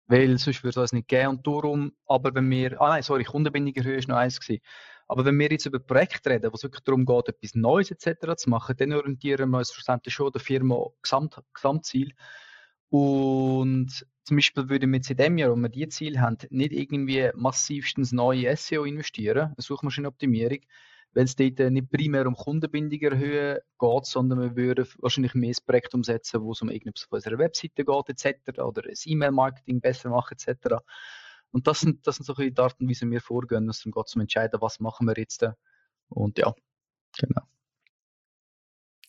[0.07, 1.29] weil sonst würde es uns nicht geben.
[1.29, 4.61] Und darum, aber wenn wir, ah nein, sorry, Kundenbindung erhöhen ist noch eins gewesen.
[5.07, 8.35] Aber wenn wir jetzt über Projekte reden, wo es wirklich darum geht, etwas Neues etc.
[8.37, 12.13] zu machen, dann orientieren wir uns schlussendlich schon der Firma Gesamt, Gesamtziel.
[12.89, 16.71] Und zum Beispiel würden wir jetzt in dem Jahr, wo wir die Ziele haben, nicht
[16.71, 20.59] irgendwie massivstens neue SEO investieren, eine Suchmaschinenoptimierung,
[21.13, 25.65] weil es dort nicht primär um Kundenbindung erhöhen geht, sondern wir würden wahrscheinlich mehr ein
[25.65, 28.59] Projekt umsetzen, wo es um irgendetwas von unserer Webseite geht etc.
[28.59, 30.77] oder das E-Mail-Marketing besser machen etc.
[31.53, 33.83] Und das sind, das sind so die Art und Weise, wie wir vorgehen, dass es
[33.83, 35.45] geht zum entscheiden, was machen wir jetzt.
[36.09, 36.53] Und ja,
[37.17, 37.43] genau.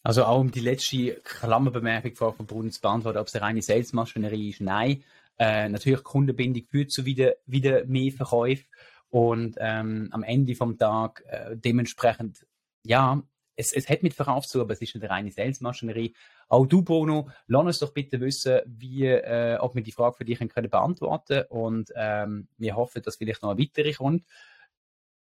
[0.02, 4.50] Also auch um die letzte Klammerbemerkung von Brunnen zu beantworten, ob es eine reine Salesmaschinerie
[4.50, 5.02] ist, nein.
[5.38, 8.64] Äh, natürlich Kundenbindung führt zu wieder, wieder mehr Verkäufe
[9.08, 12.46] und ähm, am Ende vom Tag äh, dementsprechend,
[12.84, 13.22] ja,
[13.56, 16.14] es, es hat mit Verkauf zu, aber es ist eine reine Salesmaschinerie.
[16.48, 20.24] Auch du, Bruno, lass uns doch bitte wissen, wie, äh, ob wir die Frage für
[20.24, 24.24] dich können beantworten und ähm, wir hoffen, dass vielleicht noch eine weitere kommt.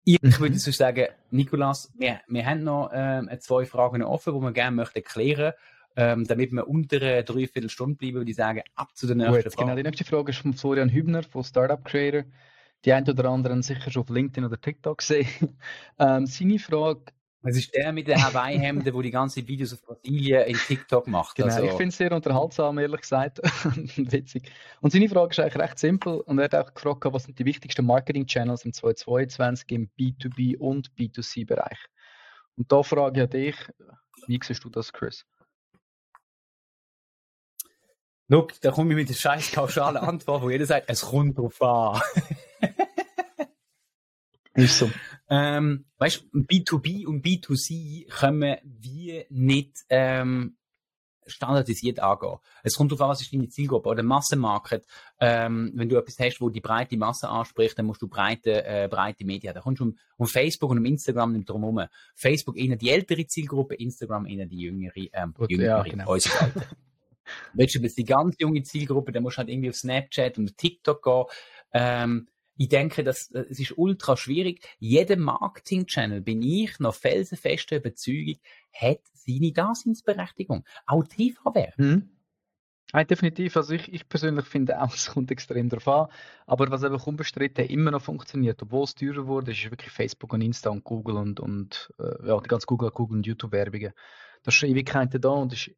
[0.04, 0.38] Ich mhm.
[0.38, 4.76] würde so sagen, Nikolas, wir, wir haben noch ähm, zwei Fragen offen, die wir gerne
[4.76, 5.52] möchten klären
[5.96, 9.52] ähm, damit wir unter einer Dreiviertelstunde bleiben, würde ich sagen, ab zu der nächsten Gut,
[9.52, 9.56] Frage.
[9.56, 12.24] Genau, die nächste Frage ist von Florian Hübner von Startup Creator.
[12.84, 15.28] Die einen oder anderen sicher schon auf LinkedIn oder TikTok gesehen.
[15.98, 17.04] ähm, seine Frage
[17.44, 21.36] es ist der mit den Hawaii-Hemden, der die ganzen Videos auf Brasilien in TikTok macht.
[21.36, 21.64] Genau, also.
[21.64, 23.40] ich finde es sehr unterhaltsam, ehrlich gesagt.
[23.64, 24.50] und witzig.
[24.80, 26.20] Und seine Frage ist eigentlich recht simpel.
[26.20, 30.94] Und er hat auch gefragt, was sind die wichtigsten Marketing-Channels im 2022 im B2B- und
[30.94, 31.78] B2C-Bereich?
[32.56, 33.56] Und da frage ich dich,
[34.28, 35.24] wie siehst du das, Chris?
[38.28, 41.60] Look, da komme ich mit der scheiß pauschalen Antwort, wo jeder sagt, es kommt drauf
[41.60, 42.00] an.
[44.54, 44.90] ist so.
[45.28, 50.56] Ähm, weißt du, B2B und B2C können wir nicht ähm,
[51.26, 52.38] standardisiert angehen.
[52.62, 54.86] Es kommt darauf an, was ist deine Zielgruppe oder Massenmarkt.
[55.20, 58.88] Ähm, wenn du etwas hast, wo die breite Masse anspricht, dann musst du breite, äh,
[58.90, 59.54] breite Medien.
[59.54, 61.86] Da kommst du um, um Facebook und um Instagram nicht drum herum.
[62.14, 66.12] Facebook eher die ältere Zielgruppe, Instagram eher die jüngere, ähm, Gut, jüngere, ja, genau.
[66.12, 66.52] Alter.
[67.54, 70.56] Willst du jetzt die ganz junge Zielgruppe, dann musst du halt irgendwie auf Snapchat und
[70.56, 71.24] TikTok gehen.
[71.72, 74.66] Ähm, ich denke, dass, äh, es ist ultra schwierig.
[74.78, 78.38] Jeder Marketing-Channel, bin ich noch felsenfester Überzeugung,
[78.72, 80.64] hat seine Daseinsberechtigung.
[80.86, 81.86] Auch TV-Werbung.
[81.86, 82.08] Mhm.
[82.92, 83.56] Ja, definitiv.
[83.56, 86.08] Also ich, ich persönlich finde auch, es kommt extrem darauf an.
[86.46, 90.42] Aber was einfach unbestritten immer noch funktioniert, obwohl es teurer wurde, ist wirklich Facebook und
[90.42, 93.92] Insta und Google und, und äh, ja, die ganze Google, Google und YouTube-Werbungen.
[94.42, 95.70] Das ist Ewigkeiten da und ist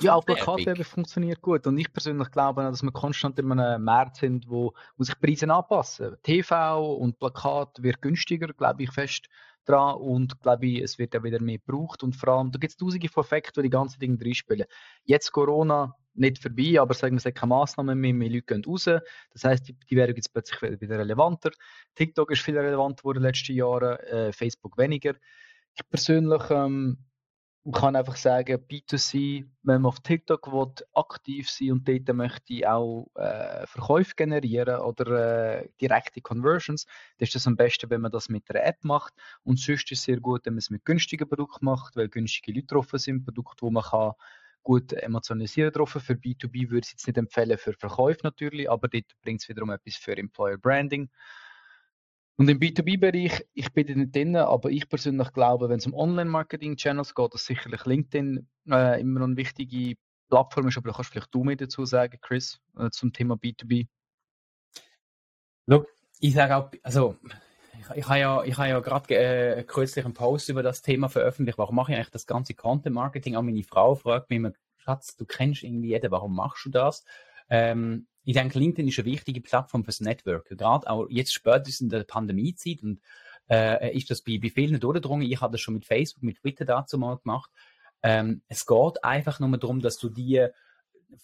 [0.00, 1.66] ja, auch Plakatwerbung funktioniert gut.
[1.66, 5.52] Und ich persönlich glaube, dass wir konstant in einem Markt sind, wo, wo sich Preise
[5.52, 6.16] anpassen.
[6.22, 9.28] TV und Plakat wird günstiger, glaube ich fest
[9.64, 9.96] dran.
[9.96, 12.02] Und glaube ich, es wird ja wieder mehr gebraucht.
[12.02, 14.64] Und vor allem, da gibt es tausende von Effekten, die die ganzen Dinge drin spielen.
[15.04, 18.64] Jetzt Corona nicht vorbei, aber sagen wir, es hat keine Massnahmen mehr, mehr Leute gehen
[18.64, 18.84] raus.
[18.84, 21.50] Das heisst, die, die Werbung jetzt plötzlich wieder relevanter.
[21.94, 25.14] TikTok ist viel relevanter geworden in den letzten Jahren, äh, Facebook weniger.
[25.74, 26.98] Ich persönlich ähm,
[27.64, 32.70] man kann einfach sagen, B2C, wenn man auf TikTok will, aktiv sein und dort möchte
[32.70, 38.12] auch äh, Verkäufe generieren oder äh, direkte Conversions, dann ist das am besten, wenn man
[38.12, 39.12] das mit einer App macht.
[39.44, 42.52] Und sonst ist es sehr gut, wenn man es mit günstigen Produkten macht, weil günstige
[42.52, 44.12] Leute drauf sind, Produkte, wo man kann
[44.62, 45.90] gut emotionalisieren drauf.
[45.90, 49.48] Für B2B würde ich es jetzt nicht empfehlen, für Verkäufe natürlich, aber dort bringt es
[49.48, 51.10] wiederum etwas für Employer Branding.
[52.40, 57.14] Und im B2B-Bereich, ich bin nicht drin, aber ich persönlich glaube, wenn es um Online-Marketing-Channels
[57.14, 59.98] geht, dass sicherlich LinkedIn äh, immer noch eine wichtige
[60.30, 63.88] Plattform ist, aber da kannst vielleicht du mehr dazu sagen, Chris, äh, zum Thema B2B.
[65.66, 65.86] Look,
[66.18, 67.18] ich sage auch, also
[67.78, 71.58] ich, ich habe ja, ich ja gerade äh, kürzlich einen Post über das Thema veröffentlicht.
[71.58, 73.36] Warum mache ich eigentlich das ganze Content Marketing?
[73.36, 77.04] Auch meine Frau fragt mich immer, Schatz, du kennst irgendwie jeden, warum machst du das?
[77.50, 80.48] Ähm, ich denke, LinkedIn ist eine wichtige Plattform fürs Network.
[80.48, 83.00] Gerade auch jetzt spätestens in der Pandemiezeit und
[83.50, 85.30] äh, ist das bei, bei vielen durchgedrungen.
[85.30, 87.50] Ich habe das schon mit Facebook, mit Twitter dazu mal gemacht.
[88.02, 90.46] Ähm, es geht einfach nur darum, dass du die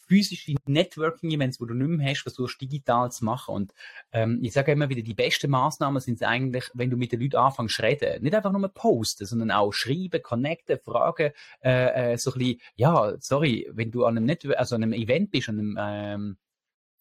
[0.06, 3.54] physische Networking-Events, wo du nicht mehr hast, versuchst digital zu machen.
[3.54, 3.74] Und
[4.12, 7.36] ähm, ich sage immer wieder, die besten Maßnahmen sind eigentlich, wenn du mit den Leuten
[7.36, 8.22] anfängst zu reden.
[8.22, 11.32] Nicht einfach nur posten, sondern auch schreiben, connecten, fragen,
[11.62, 14.92] äh, äh, so ein bisschen, ja, sorry, wenn du an einem, Network, also an einem
[14.92, 16.36] Event bist, an einem ähm,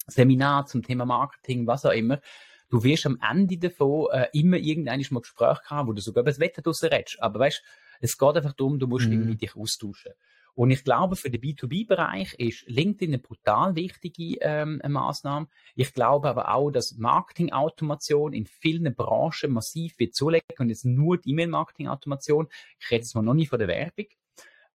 [0.08, 2.20] Seminar zum Thema Marketing, was auch immer,
[2.70, 6.32] du wirst am Ende davon äh, immer irgendein mal Gespräch haben, wo du sogar über
[6.32, 7.22] das Wetter draussen redest.
[7.22, 7.64] Aber weißt,
[8.02, 9.14] es geht einfach darum, du musst mhm.
[9.14, 10.14] irgendwie dich austauschen.
[10.56, 15.48] Und ich glaube, für den B2B-Bereich ist LinkedIn eine brutal wichtige ähm, Maßnahme.
[15.76, 21.18] Ich glaube aber auch, dass Marketing-Automation in vielen Branchen massiv wird zulegen und jetzt nur
[21.18, 22.48] die E-Mail-Marketing-Automation.
[22.80, 24.06] Ich rede jetzt mal noch nicht von der Werbung.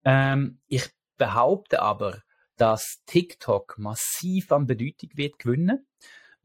[0.03, 2.23] Ähm, ich behaupte aber,
[2.59, 5.87] dass TikTok massiv an Bedeutung wird gewinnen.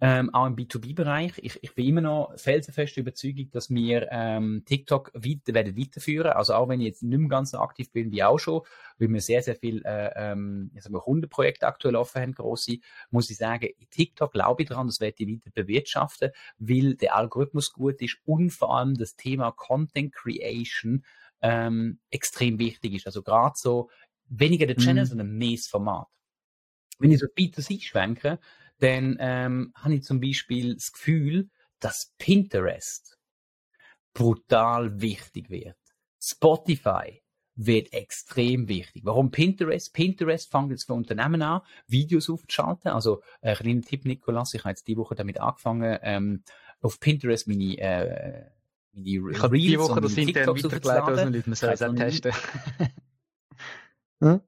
[0.01, 1.35] ähm, auch im B2B-Bereich.
[1.39, 6.33] Ich, ich bin immer noch felsenfest Überzeugung, dass wir ähm, TikTok weiter, werden weiterführen.
[6.33, 8.63] Also auch wenn ich jetzt nicht mehr ganz so aktiv bin wie auch schon,
[8.99, 12.79] weil wir sehr, sehr viel äh, ähm, Kundenprojekte aktuell offen haben, grosse,
[13.11, 17.73] muss ich sagen, TikTok glaube ich daran, das werde ich weiter bewirtschaften, weil der Algorithmus
[17.73, 21.05] gut ist und vor allem das Thema Content Creation
[21.45, 23.07] ähm, extrem wichtig ist.
[23.07, 23.91] Also gerade so
[24.29, 25.09] weniger der Channel, mhm.
[25.09, 26.07] sondern mehr das Format.
[26.99, 28.39] Wenn ich so B2C schwenke,
[28.79, 31.49] dann ähm, habe ich zum Beispiel das Gefühl,
[31.81, 33.19] dass Pinterest
[34.13, 35.77] brutal wichtig wird.
[36.21, 37.23] Spotify
[37.57, 39.05] wird extrem wichtig.
[39.05, 39.93] Warum Pinterest?
[39.93, 42.91] Pinterest fängt jetzt für Unternehmen an, Videos aufzuschalten.
[42.91, 46.43] Also, äh, kleiner Tipp, Nikolas, ich habe jetzt die Woche damit angefangen, ähm,
[46.81, 48.45] auf Pinterest meine, äh,
[48.93, 52.33] meine ich habe die Woche das intern weitergeleitet, also Leute, man soll es auch testen.
[54.25, 54.41] hm?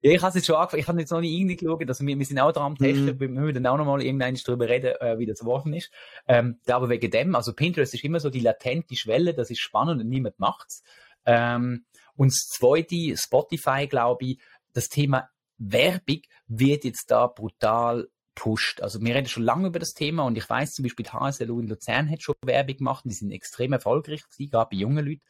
[0.00, 2.16] Ja, ich habe jetzt schon angefangen, ich habe jetzt noch nicht irgendwie geschaut, also wir,
[2.16, 3.20] wir sind auch dran am Testen, mhm.
[3.20, 5.90] wir müssen auch noch mal irgendwann darüber reden, äh, wie das geworden ist.
[6.28, 10.00] Ähm, aber wegen dem, also Pinterest ist immer so die latente Schwelle, das ist spannend
[10.00, 10.84] und niemand macht's.
[11.26, 14.38] Ähm, und das zweite, Spotify, glaube ich,
[14.72, 18.80] das Thema Werbung wird jetzt da brutal pusht.
[18.80, 21.58] Also wir reden schon lange über das Thema und ich weiß zum Beispiel, die HSLU
[21.60, 25.04] in Luzern hat schon Werbung gemacht und die sind extrem erfolgreich gewesen, gerade bei jungen
[25.04, 25.22] Leuten.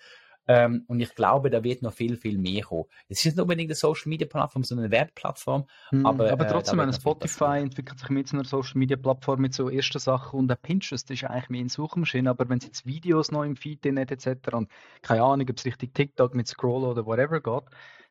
[0.51, 2.87] Ähm, und ich glaube, da wird noch viel, viel mehr kommen.
[3.09, 5.67] Es ist nicht unbedingt eine Social Media Plattform, sondern eine Werbeplattform.
[5.91, 9.43] Hm, aber, aber äh, trotzdem, äh, Spotify entwickelt sich mit so einer Social Media Plattform
[9.43, 12.31] mit so ersten Sachen und auch Pinterest ist eigentlich mehr eine Suchmaschine.
[12.31, 14.55] Aber wenn es jetzt Videos noch im Feed hat, etc.
[14.55, 14.71] und
[15.03, 17.65] keine Ahnung, ob es richtig TikTok mit Scroll oder whatever geht,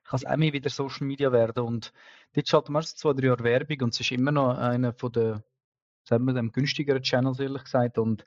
[0.03, 1.63] kann es auch mehr wieder Social Media werden.
[1.63, 1.91] Und
[2.33, 5.41] dort schalten wir zwei, drei Jahre Werbung und es ist immer noch einer von den,
[6.03, 7.97] sagen wir, dem günstigeren Channels, ehrlich gesagt.
[7.97, 8.25] Und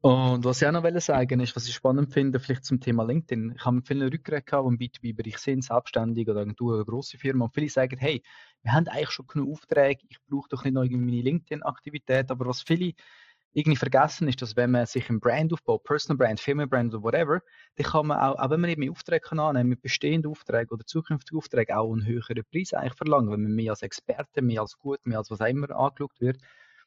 [0.00, 3.54] und was ich auch noch sagen ist, was ich spannend finde, vielleicht zum Thema LinkedIn.
[3.56, 7.18] Ich habe mit vielen Rückgräben gehabt, die im B2B-Bereich sind, selbstständig oder Agentur oder grosse
[7.18, 7.46] Firma.
[7.46, 8.22] Und viele sagen, hey,
[8.62, 12.30] wir haben eigentlich schon genug Aufträge, ich brauche doch nicht noch meine LinkedIn-Aktivität.
[12.30, 12.92] Aber was viele
[13.52, 17.40] irgendwie vergessen ist, dass wenn man sich ein Brand aufbaut, Personal Brand, Firmenbrand oder whatever,
[17.76, 20.86] dann kann man auch, auch wenn man eben Aufträge kann annehmen, mit bestehenden Aufträgen oder
[20.86, 24.78] zukünftigen Aufträgen auch einen höheren Preis eigentlich verlangen, wenn man mehr als Experte, mehr als
[24.78, 26.38] gut, mehr als was auch immer angeschaut wird.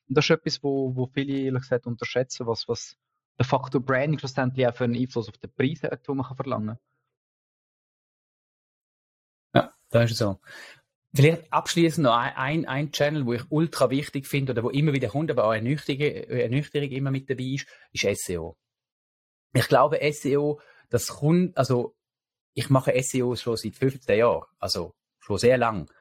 [0.07, 2.97] Und das ist etwas, wo, wo viele ehrlich gesagt unterschätzen, was, was
[3.37, 6.35] der Faktor Branding schlussendlich auch für einen Einfluss auf den Preis hat, den man kann
[6.35, 6.79] verlangen kann.
[9.53, 10.39] Ja, das ist so.
[11.13, 15.09] Vielleicht abschließend noch ein, ein, Channel, wo ich ultra wichtig finde oder wo immer wieder
[15.09, 18.57] kommt, aber auch eine Ernüchterung immer mit dabei ist, ist SEO.
[19.53, 21.95] Ich glaube, SEO, das kommt, also
[22.53, 25.91] ich mache SEO schon seit 15 Jahren, also schon sehr lang.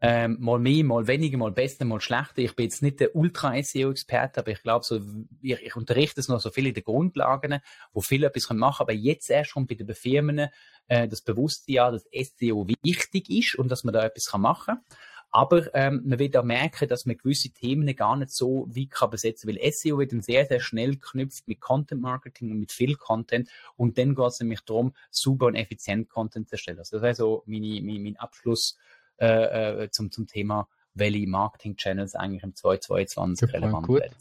[0.00, 2.38] Ähm, mal mehr, mal weniger, mal besser, mal schlechter.
[2.38, 5.00] Ich bin jetzt nicht der Ultra-SEO-Experte, aber ich glaube, so,
[5.42, 7.60] ich, ich, unterrichte es noch so viele der Grundlagen,
[7.92, 8.62] wo viele etwas machen können.
[8.62, 10.48] Aber jetzt erst schon bei den Firmen
[10.86, 14.84] äh, das Bewusstsein, dass SEO wichtig ist und dass man da etwas machen kann.
[15.30, 19.10] Aber ähm, man wird auch merken, dass man gewisse Themen gar nicht so weit kann
[19.10, 22.94] besetzen weil SEO wird dann sehr, sehr schnell geknüpft mit Content Marketing und mit viel
[22.96, 26.78] Content und dann geht es nämlich darum, super und effizient Content zu erstellen.
[26.78, 28.78] Also das wäre so meine, mein, mein Abschluss
[29.18, 34.14] äh, äh, zum, zum Thema, welche Marketing-Channels eigentlich im 2022 relevant werden.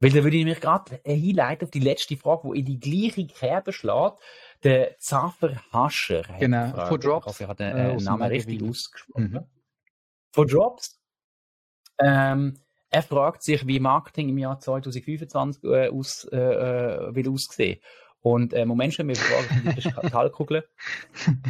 [0.00, 3.26] Weil da würde ich mich gerade hinleiten auf die letzte Frage, die in die gleiche
[3.26, 4.20] Kerbe schlägt.
[4.62, 6.22] Der Zafer Hascher.
[6.38, 7.26] Genau, von Drops.
[7.26, 9.30] Ich hoffe, ich habe den äh, Namen richtig ausgesprochen.
[9.32, 9.46] Mhm.
[10.32, 11.00] Von Drops.
[12.00, 12.58] Ähm,
[12.90, 17.80] er fragt sich, wie Marketing im Jahr 2025 äh, aus, äh, äh, will aussehen.
[18.20, 20.64] Und äh, Moment schon, wir fragen die Kristallkugel.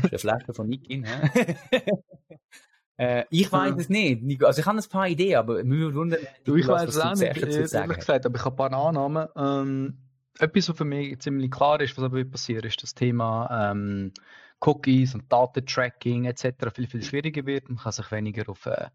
[0.03, 1.05] das ist eine Flasche von Nikin.
[2.99, 4.45] äh, ich weiß es nicht.
[4.45, 7.23] Also ich habe ein paar Ideen, aber wir wundern, du, ich weiß es auch nicht,
[7.23, 9.29] ehrlich gesagt, aber ich habe ein paar Annahmen.
[9.37, 9.99] Ähm,
[10.39, 14.13] etwas, was für mich ziemlich klar ist, was aber passiert, ist das Thema ähm,
[14.61, 16.71] Cookies und Datentracking etc.
[16.75, 17.69] viel, viel schwieriger wird.
[17.69, 18.89] Man kann sich weniger auf äh,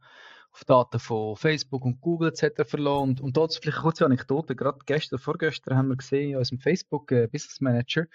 [0.54, 2.70] auf Daten von Facebook und Google etc.
[2.70, 3.10] verloren.
[3.10, 4.56] Und, und dazu vielleicht eine kurze Anekdote.
[4.56, 8.06] Gerade gestern, vorgestern haben wir gesehen in unserem Facebook äh, Business Manager,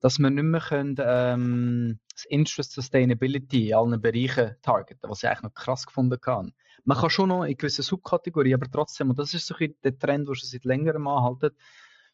[0.00, 5.28] dass wir nicht mehr können, ähm, das Interest Sustainability in allen Bereichen targeten, was ich
[5.28, 6.52] eigentlich noch krass gefunden habe.
[6.84, 9.98] Man kann schon noch in gewissen Subkategorien, aber trotzdem, und das ist so ein der
[9.98, 11.56] Trend, der schon seit längerem anhaltet,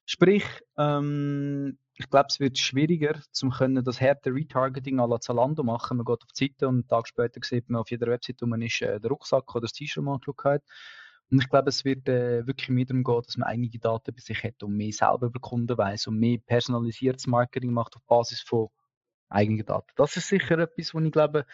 [0.06, 0.44] sprich,
[0.76, 5.98] ähm, ich glaube, es wird schwieriger, zum können das harte Retargeting à la Zalando machen.
[5.98, 8.46] Man geht auf die Seite und einen Tag später sieht man auf jeder Webseite, wo
[8.46, 10.62] man ist, äh, der Rucksack oder das T-Shirt mal hat.
[11.30, 14.20] Und ich glaube, es wird äh, wirklich mehr darum gehen, dass man einige Daten bei
[14.20, 18.42] sich hat und mehr selber über Kunden weiß und mehr personalisiertes Marketing macht auf Basis
[18.42, 18.68] von
[19.30, 19.90] eigenen Daten.
[19.96, 21.46] Das ist sicher etwas, was ich glaube,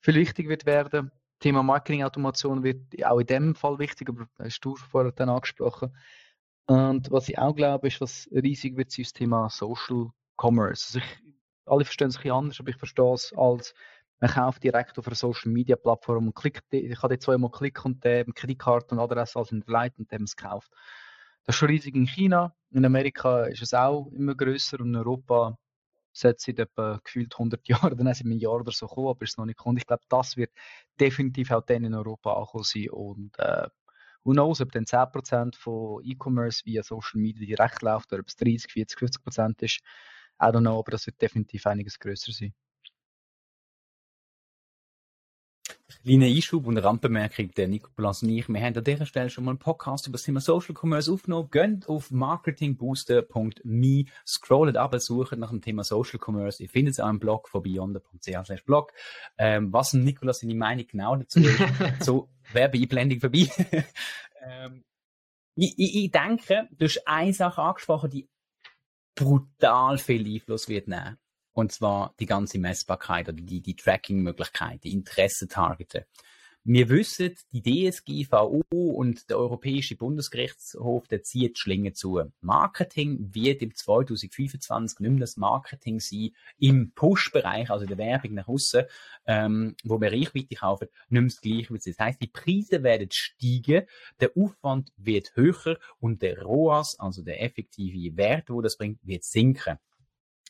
[0.00, 1.12] viel wichtig wird werden.
[1.38, 5.96] Thema Marketing-Automation wird auch in dem Fall wichtig, aber hast du vorher dann angesprochen.
[6.66, 10.86] Und was ich auch glaube, ist, was riesig wird, ist das Thema Social Commerce.
[10.86, 11.34] Also ich,
[11.66, 13.74] alle verstehen es ein bisschen anders, aber ich verstehe es als,
[14.20, 17.92] man kauft direkt auf einer Social Media Plattform und klickt, ich kann dort zweimal klicken
[17.92, 20.70] und dann Kreditkarte und Adresse alles hinterlegt und dann es gekauft.
[21.44, 22.54] Das ist schon riesig in China.
[22.70, 25.58] In Amerika ist es auch immer größer und in Europa
[26.14, 29.44] seit seit etwa gefühlt 100 Jahren, dann sind Jahr oder so gekommen, aber ist noch
[29.44, 29.76] nicht gekommen.
[29.78, 30.52] Ich glaube, das wird
[30.98, 33.68] definitiv auch dann in Europa angekommen sein und äh,
[34.24, 38.36] who knows, ob dann 10% von E-Commerce via Social Media direkt läuft oder ob es
[38.36, 39.80] 30, 40, 50% ist.
[40.40, 42.54] I don't know, aber das wird definitiv einiges größer sein.
[45.86, 49.50] Kleiner Einschub und Randbemerkung, der Nikolas und ich, wir haben an dieser Stelle schon mal
[49.50, 51.50] einen Podcast über das Thema Social Commerce aufgenommen.
[51.50, 56.62] Geht auf marketingbooster.me, scrollt ab, sucht nach dem Thema Social Commerce.
[56.62, 58.94] Ihr findet es auch im Blog von beyond.ch blog.
[59.36, 61.58] Ähm, was Nikolas seine Meinung genau dazu ist,
[62.00, 63.50] so Werbeeinblendung vorbei.
[64.42, 64.84] ähm,
[65.54, 68.26] ich, ich, ich denke, du hast eine Sache angesprochen, die
[69.14, 71.18] brutal viel Einfluss wird nehmen.
[71.54, 76.04] Und zwar die ganze Messbarkeit oder die, die Tracking-Möglichkeit, die Interessentargeten.
[76.66, 82.22] Wir wissen, die DSGVO und der Europäische Bundesgerichtshof, der zieht Schlinge zu.
[82.40, 88.48] Marketing wird im 2025 nicht mehr das Marketing sein im Push-Bereich, also der Werbung nach
[88.48, 88.84] außen,
[89.26, 93.86] ähm, wo wir Reichweite kaufen, nicht mehr das Gleiche Das heißt, die Preise werden steigen,
[94.20, 99.24] der Aufwand wird höher und der ROAS, also der effektive Wert, wo das bringt, wird
[99.24, 99.78] sinken.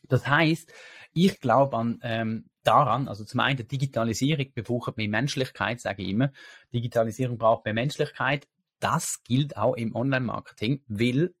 [0.09, 0.71] Das heißt,
[1.13, 6.31] ich glaube an ähm, daran, also zum einen Digitalisierung braucht mehr Menschlichkeit, sage ich immer.
[6.73, 8.47] Digitalisierung braucht mehr Menschlichkeit.
[8.79, 11.33] Das gilt auch im Online-Marketing, weil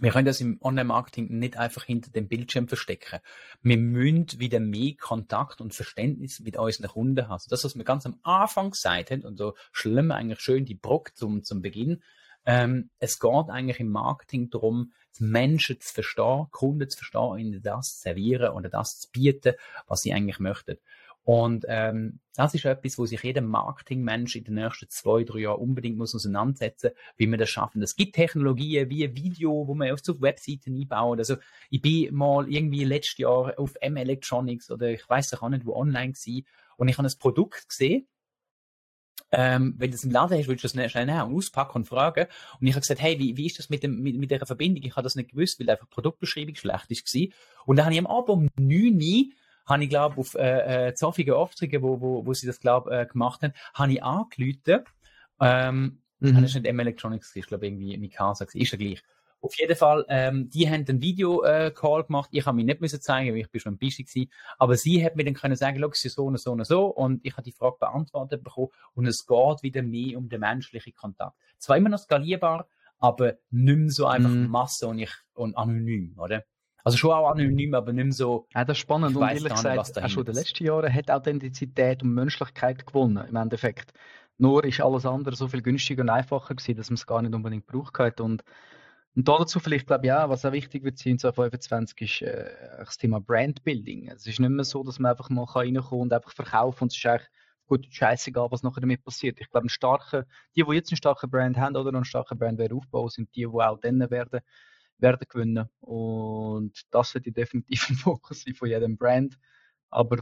[0.00, 3.20] wir können das im Online-Marketing nicht einfach hinter dem Bildschirm verstecken.
[3.62, 7.32] Wir müssen wieder mehr Kontakt und Verständnis mit unseren Kunden haben.
[7.32, 10.74] Also das, was wir ganz am Anfang gesagt haben, und so schlimm eigentlich schön die
[10.74, 12.02] Brock zum, zum Beginn,
[12.46, 17.96] ähm, es geht eigentlich im Marketing darum, Menschen zu verstehen, Kunden zu verstehen, ihnen das
[17.96, 19.54] zu servieren oder das zu bieten,
[19.86, 20.76] was sie eigentlich möchten.
[21.24, 25.60] Und ähm, das ist etwas, wo sich jeder Marketingmensch in den nächsten zwei, drei Jahren
[25.60, 27.82] unbedingt muss auseinandersetzen, wie wir das schaffen.
[27.82, 31.18] Es gibt Technologien wie Video, wo man auf so Webseiten einbaut.
[31.18, 31.36] Also
[31.70, 35.74] ich bin mal irgendwie letztes Jahr auf M Electronics oder ich weiß auch nicht, wo
[35.74, 36.44] online gewesen,
[36.76, 38.06] und ich habe ein Produkt gesehen
[39.36, 41.84] ähm, wenn du es im Laden hast, willst du das schnell nehmen und auspacken und
[41.86, 42.26] fragen.
[42.60, 44.84] Und ich habe gesagt, hey, wie, wie ist das mit, dem, mit, mit dieser Verbindung?
[44.84, 47.28] Ich habe das nicht gewusst, weil einfach die Produktbeschreibung schlecht war.
[47.66, 49.34] Und dann habe ich am Abend um 9 Uhr
[49.66, 53.06] habe ich, glaube auf äh, äh, Zoffigen Aufträge, wo, wo, wo sie das, glaube äh,
[53.06, 54.84] gemacht haben, habe ich angerufen.
[55.40, 56.34] Ähm, mhm.
[56.34, 59.02] Das ist nicht M Electronics, ich glaube irgendwie Mikasa, ist ja gleich.
[59.44, 62.30] Auf jeden Fall, ähm, die haben einen Video-Call äh, gemacht.
[62.32, 64.30] Ich habe mich nicht müssen zeigen, weil ich bin schon ein bisschen gewesen.
[64.56, 66.86] Aber sie hat mir dann können sagen, es ist so und so und so.
[66.86, 68.68] Und ich habe die Frage beantwortet bekommen.
[68.94, 71.36] Und es geht wieder mehr um den menschlichen Kontakt.
[71.58, 72.66] Zwar immer noch skalierbar,
[72.98, 74.46] aber nicht mehr so einfach mm.
[74.46, 76.44] Masse und, ich, und anonym, oder?
[76.82, 78.46] Also schon auch anonym, aber nicht mehr so.
[78.54, 79.14] Ja, das ist spannend.
[79.14, 83.36] Und ehrlich gesagt, auch schon in den letzten Jahren hat Authentizität und Menschlichkeit gewonnen, im
[83.36, 83.92] Endeffekt.
[84.38, 87.34] Nur ist alles andere so viel günstiger und einfacher gewesen, dass man es gar nicht
[87.34, 88.22] unbedingt braucht hat.
[88.22, 88.42] Und
[89.16, 92.50] und dazu vielleicht, glaube ich, auch, was auch wichtig wird sein in 2025, ist äh,
[92.78, 94.08] das Thema Brandbuilding.
[94.08, 96.98] Es ist nicht mehr so, dass man einfach mal reinkommen und einfach verkaufen und es
[96.98, 97.28] ist eigentlich
[97.66, 99.40] gut scheißegal, was nachher damit passiert.
[99.40, 100.24] Ich glaube, ein
[100.56, 103.40] die, die jetzt einen starken Brand haben oder einen starken Brand werden aufbauen, sind die,
[103.40, 104.40] die auch dann werden,
[104.98, 105.68] werden gewinnen.
[105.80, 109.38] Und das wird definitiv im Fokus sein von jedem Brand.
[109.90, 110.18] Aber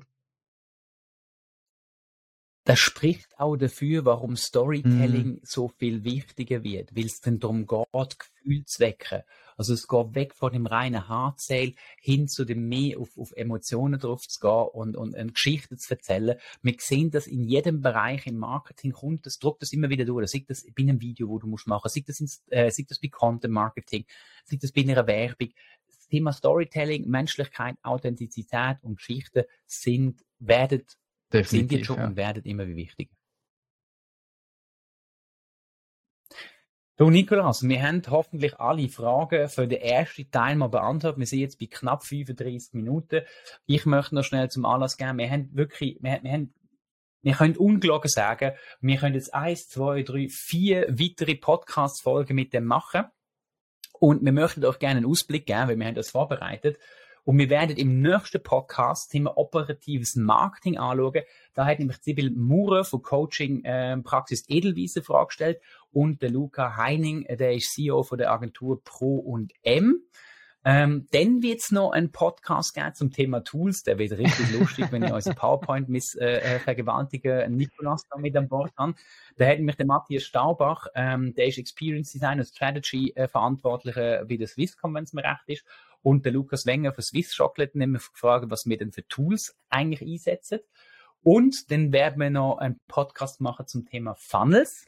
[2.65, 5.41] das spricht auch dafür, warum Storytelling mm.
[5.43, 9.23] so viel wichtiger wird, weil es dann darum geht, Gefühl zu wecken.
[9.57, 13.99] Also es geht weg von dem reinen Hardzähl hin zu dem mehr auf, auf Emotionen
[13.99, 16.39] drauf zu gehen und, und eine Geschichte zu erzählen.
[16.63, 20.31] Wir sehen das in jedem Bereich im Marketing kommt, das druckt das immer wieder durch.
[20.31, 23.01] Sieht das bei einem Video, wo du musst machen, sieht das, ins, äh, sieht das
[23.01, 24.05] bei Content Marketing,
[24.45, 25.51] sieht das bei einer Werbung.
[25.89, 30.83] Das Thema Storytelling, Menschlichkeit, Authentizität und Geschichte sind, werden
[31.33, 32.07] Definitiv, sind jetzt schon ja.
[32.07, 33.15] und werden immer wichtiger.
[36.99, 41.19] Du Nikolas, wir haben hoffentlich alle Fragen für den ersten Teil mal beantwortet.
[41.19, 43.23] Wir sind jetzt bei knapp 35 Minuten.
[43.67, 45.19] Ich möchte noch schnell zum Anlass geben.
[45.19, 46.55] Wir haben wirklich, wir, wir haben
[47.23, 52.67] wir können ungelogen sagen, wir können jetzt eins, zwei, drei, vier weitere Podcast-Folgen mit dem
[52.67, 53.05] machen.
[53.93, 56.79] Und wir möchten euch gerne einen Ausblick geben, weil wir haben das vorbereitet.
[57.25, 61.23] Und wir werden im nächsten Podcast Thema operatives Marketing anschauen.
[61.55, 65.61] Da hat nämlich Sibyl Mure von Coaching äh, Praxis Edelwiese Frage gestellt
[65.93, 70.03] und der Luca Heining, äh, der ist CEO von der Agentur Pro und M.
[70.65, 73.83] Ähm, dann wird es noch einen Podcast geben zum Thema Tools.
[73.83, 78.49] Der wird richtig lustig, wenn ich unseren PowerPoint miss äh, äh, Nikolas da mit an
[78.49, 78.95] Bord habe.
[79.37, 84.25] Da hat mich der Matthias Staubach, ähm, der ist Experience Design und Strategy äh, Verantwortlicher
[84.25, 85.65] bei der Swisscom, wenn es mir recht ist.
[86.03, 90.03] Und der Lukas Wenger von Swiss Chocolate nämlich gefragt, was wir denn für Tools eigentlich
[90.03, 90.61] einsetzen.
[91.23, 94.87] Und dann werden wir noch einen Podcast machen zum Thema Funnels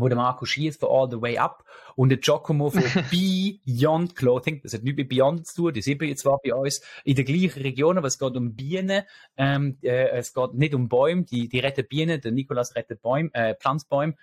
[0.00, 1.64] wo der Marco Schiers von All the Way Up
[1.94, 6.02] und der Giacomo von Beyond Clothing, das hat nichts mit Beyond zu tun, die sind
[6.02, 9.02] jetzt zwar bei uns in der gleichen Region, aber es geht um Bienen,
[9.36, 13.30] ähm, äh, es geht nicht um Bäume, die, die retten Bienen, der Nikolas rettet Bäume,
[13.34, 14.14] äh, Pflanzbäume,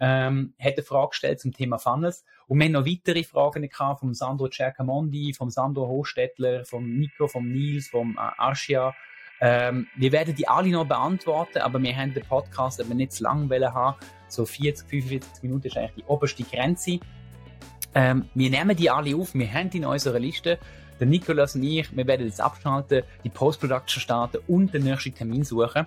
[0.00, 2.24] ähm, hat eine Frage gestellt zum Thema Funnels.
[2.46, 7.26] Und wir haben noch weitere Fragen gehabt vom Sandro Cercamondi, vom Sandro Hochstädtler, vom Nico,
[7.28, 8.94] vom Nils, vom äh, Arschia.
[9.40, 13.24] Ähm, wir werden die alle noch beantworten, aber wir haben den Podcast aber nicht zu
[13.24, 13.96] lang haben.
[14.28, 17.00] So 40, 45 Minuten ist eigentlich die oberste Grenze.
[17.94, 20.58] Ähm, wir nehmen die alle auf, wir haben die in unserer Liste.
[20.98, 25.44] Der Nikolas und ich, wir werden jetzt abschalten, die Post-Production starten und den nächsten Termin
[25.44, 25.86] suchen.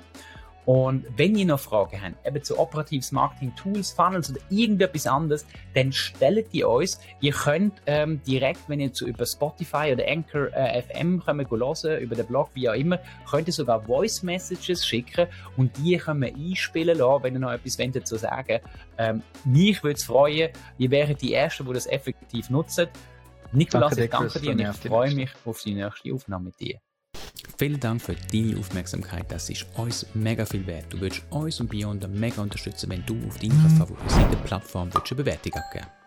[0.70, 5.44] Und wenn ihr noch Fragen habt, eben zu operatives Marketing, Tools, Funnels oder irgendetwas anderes,
[5.74, 7.00] dann stellt die uns.
[7.22, 12.02] Ihr könnt ähm, direkt, wenn ihr zu, über Spotify oder Anchor äh, FM kommen, hören,
[12.02, 15.26] über den Blog, wie auch immer, könnt ihr sogar Voice Messages schicken
[15.58, 18.60] und die können wir einspielen lassen, wenn ihr noch etwas wollt dazu sagen
[19.00, 22.90] ähm, Mich würde es freuen, ihr wäret die Ersten, die das effektiv nutzen.
[23.54, 26.80] Nikolas, danke ich danke dir und ich freue mich auf die nächste Aufnahme mit dir.
[27.58, 29.26] Vielen Dank für deine Aufmerksamkeit.
[29.30, 30.86] Das ist uns mega viel wert.
[30.90, 35.54] Du würdest uns und Beyond mega unterstützen, wenn du auf deiner favorisierten Plattform eine Bewertung
[35.54, 35.99] abgeben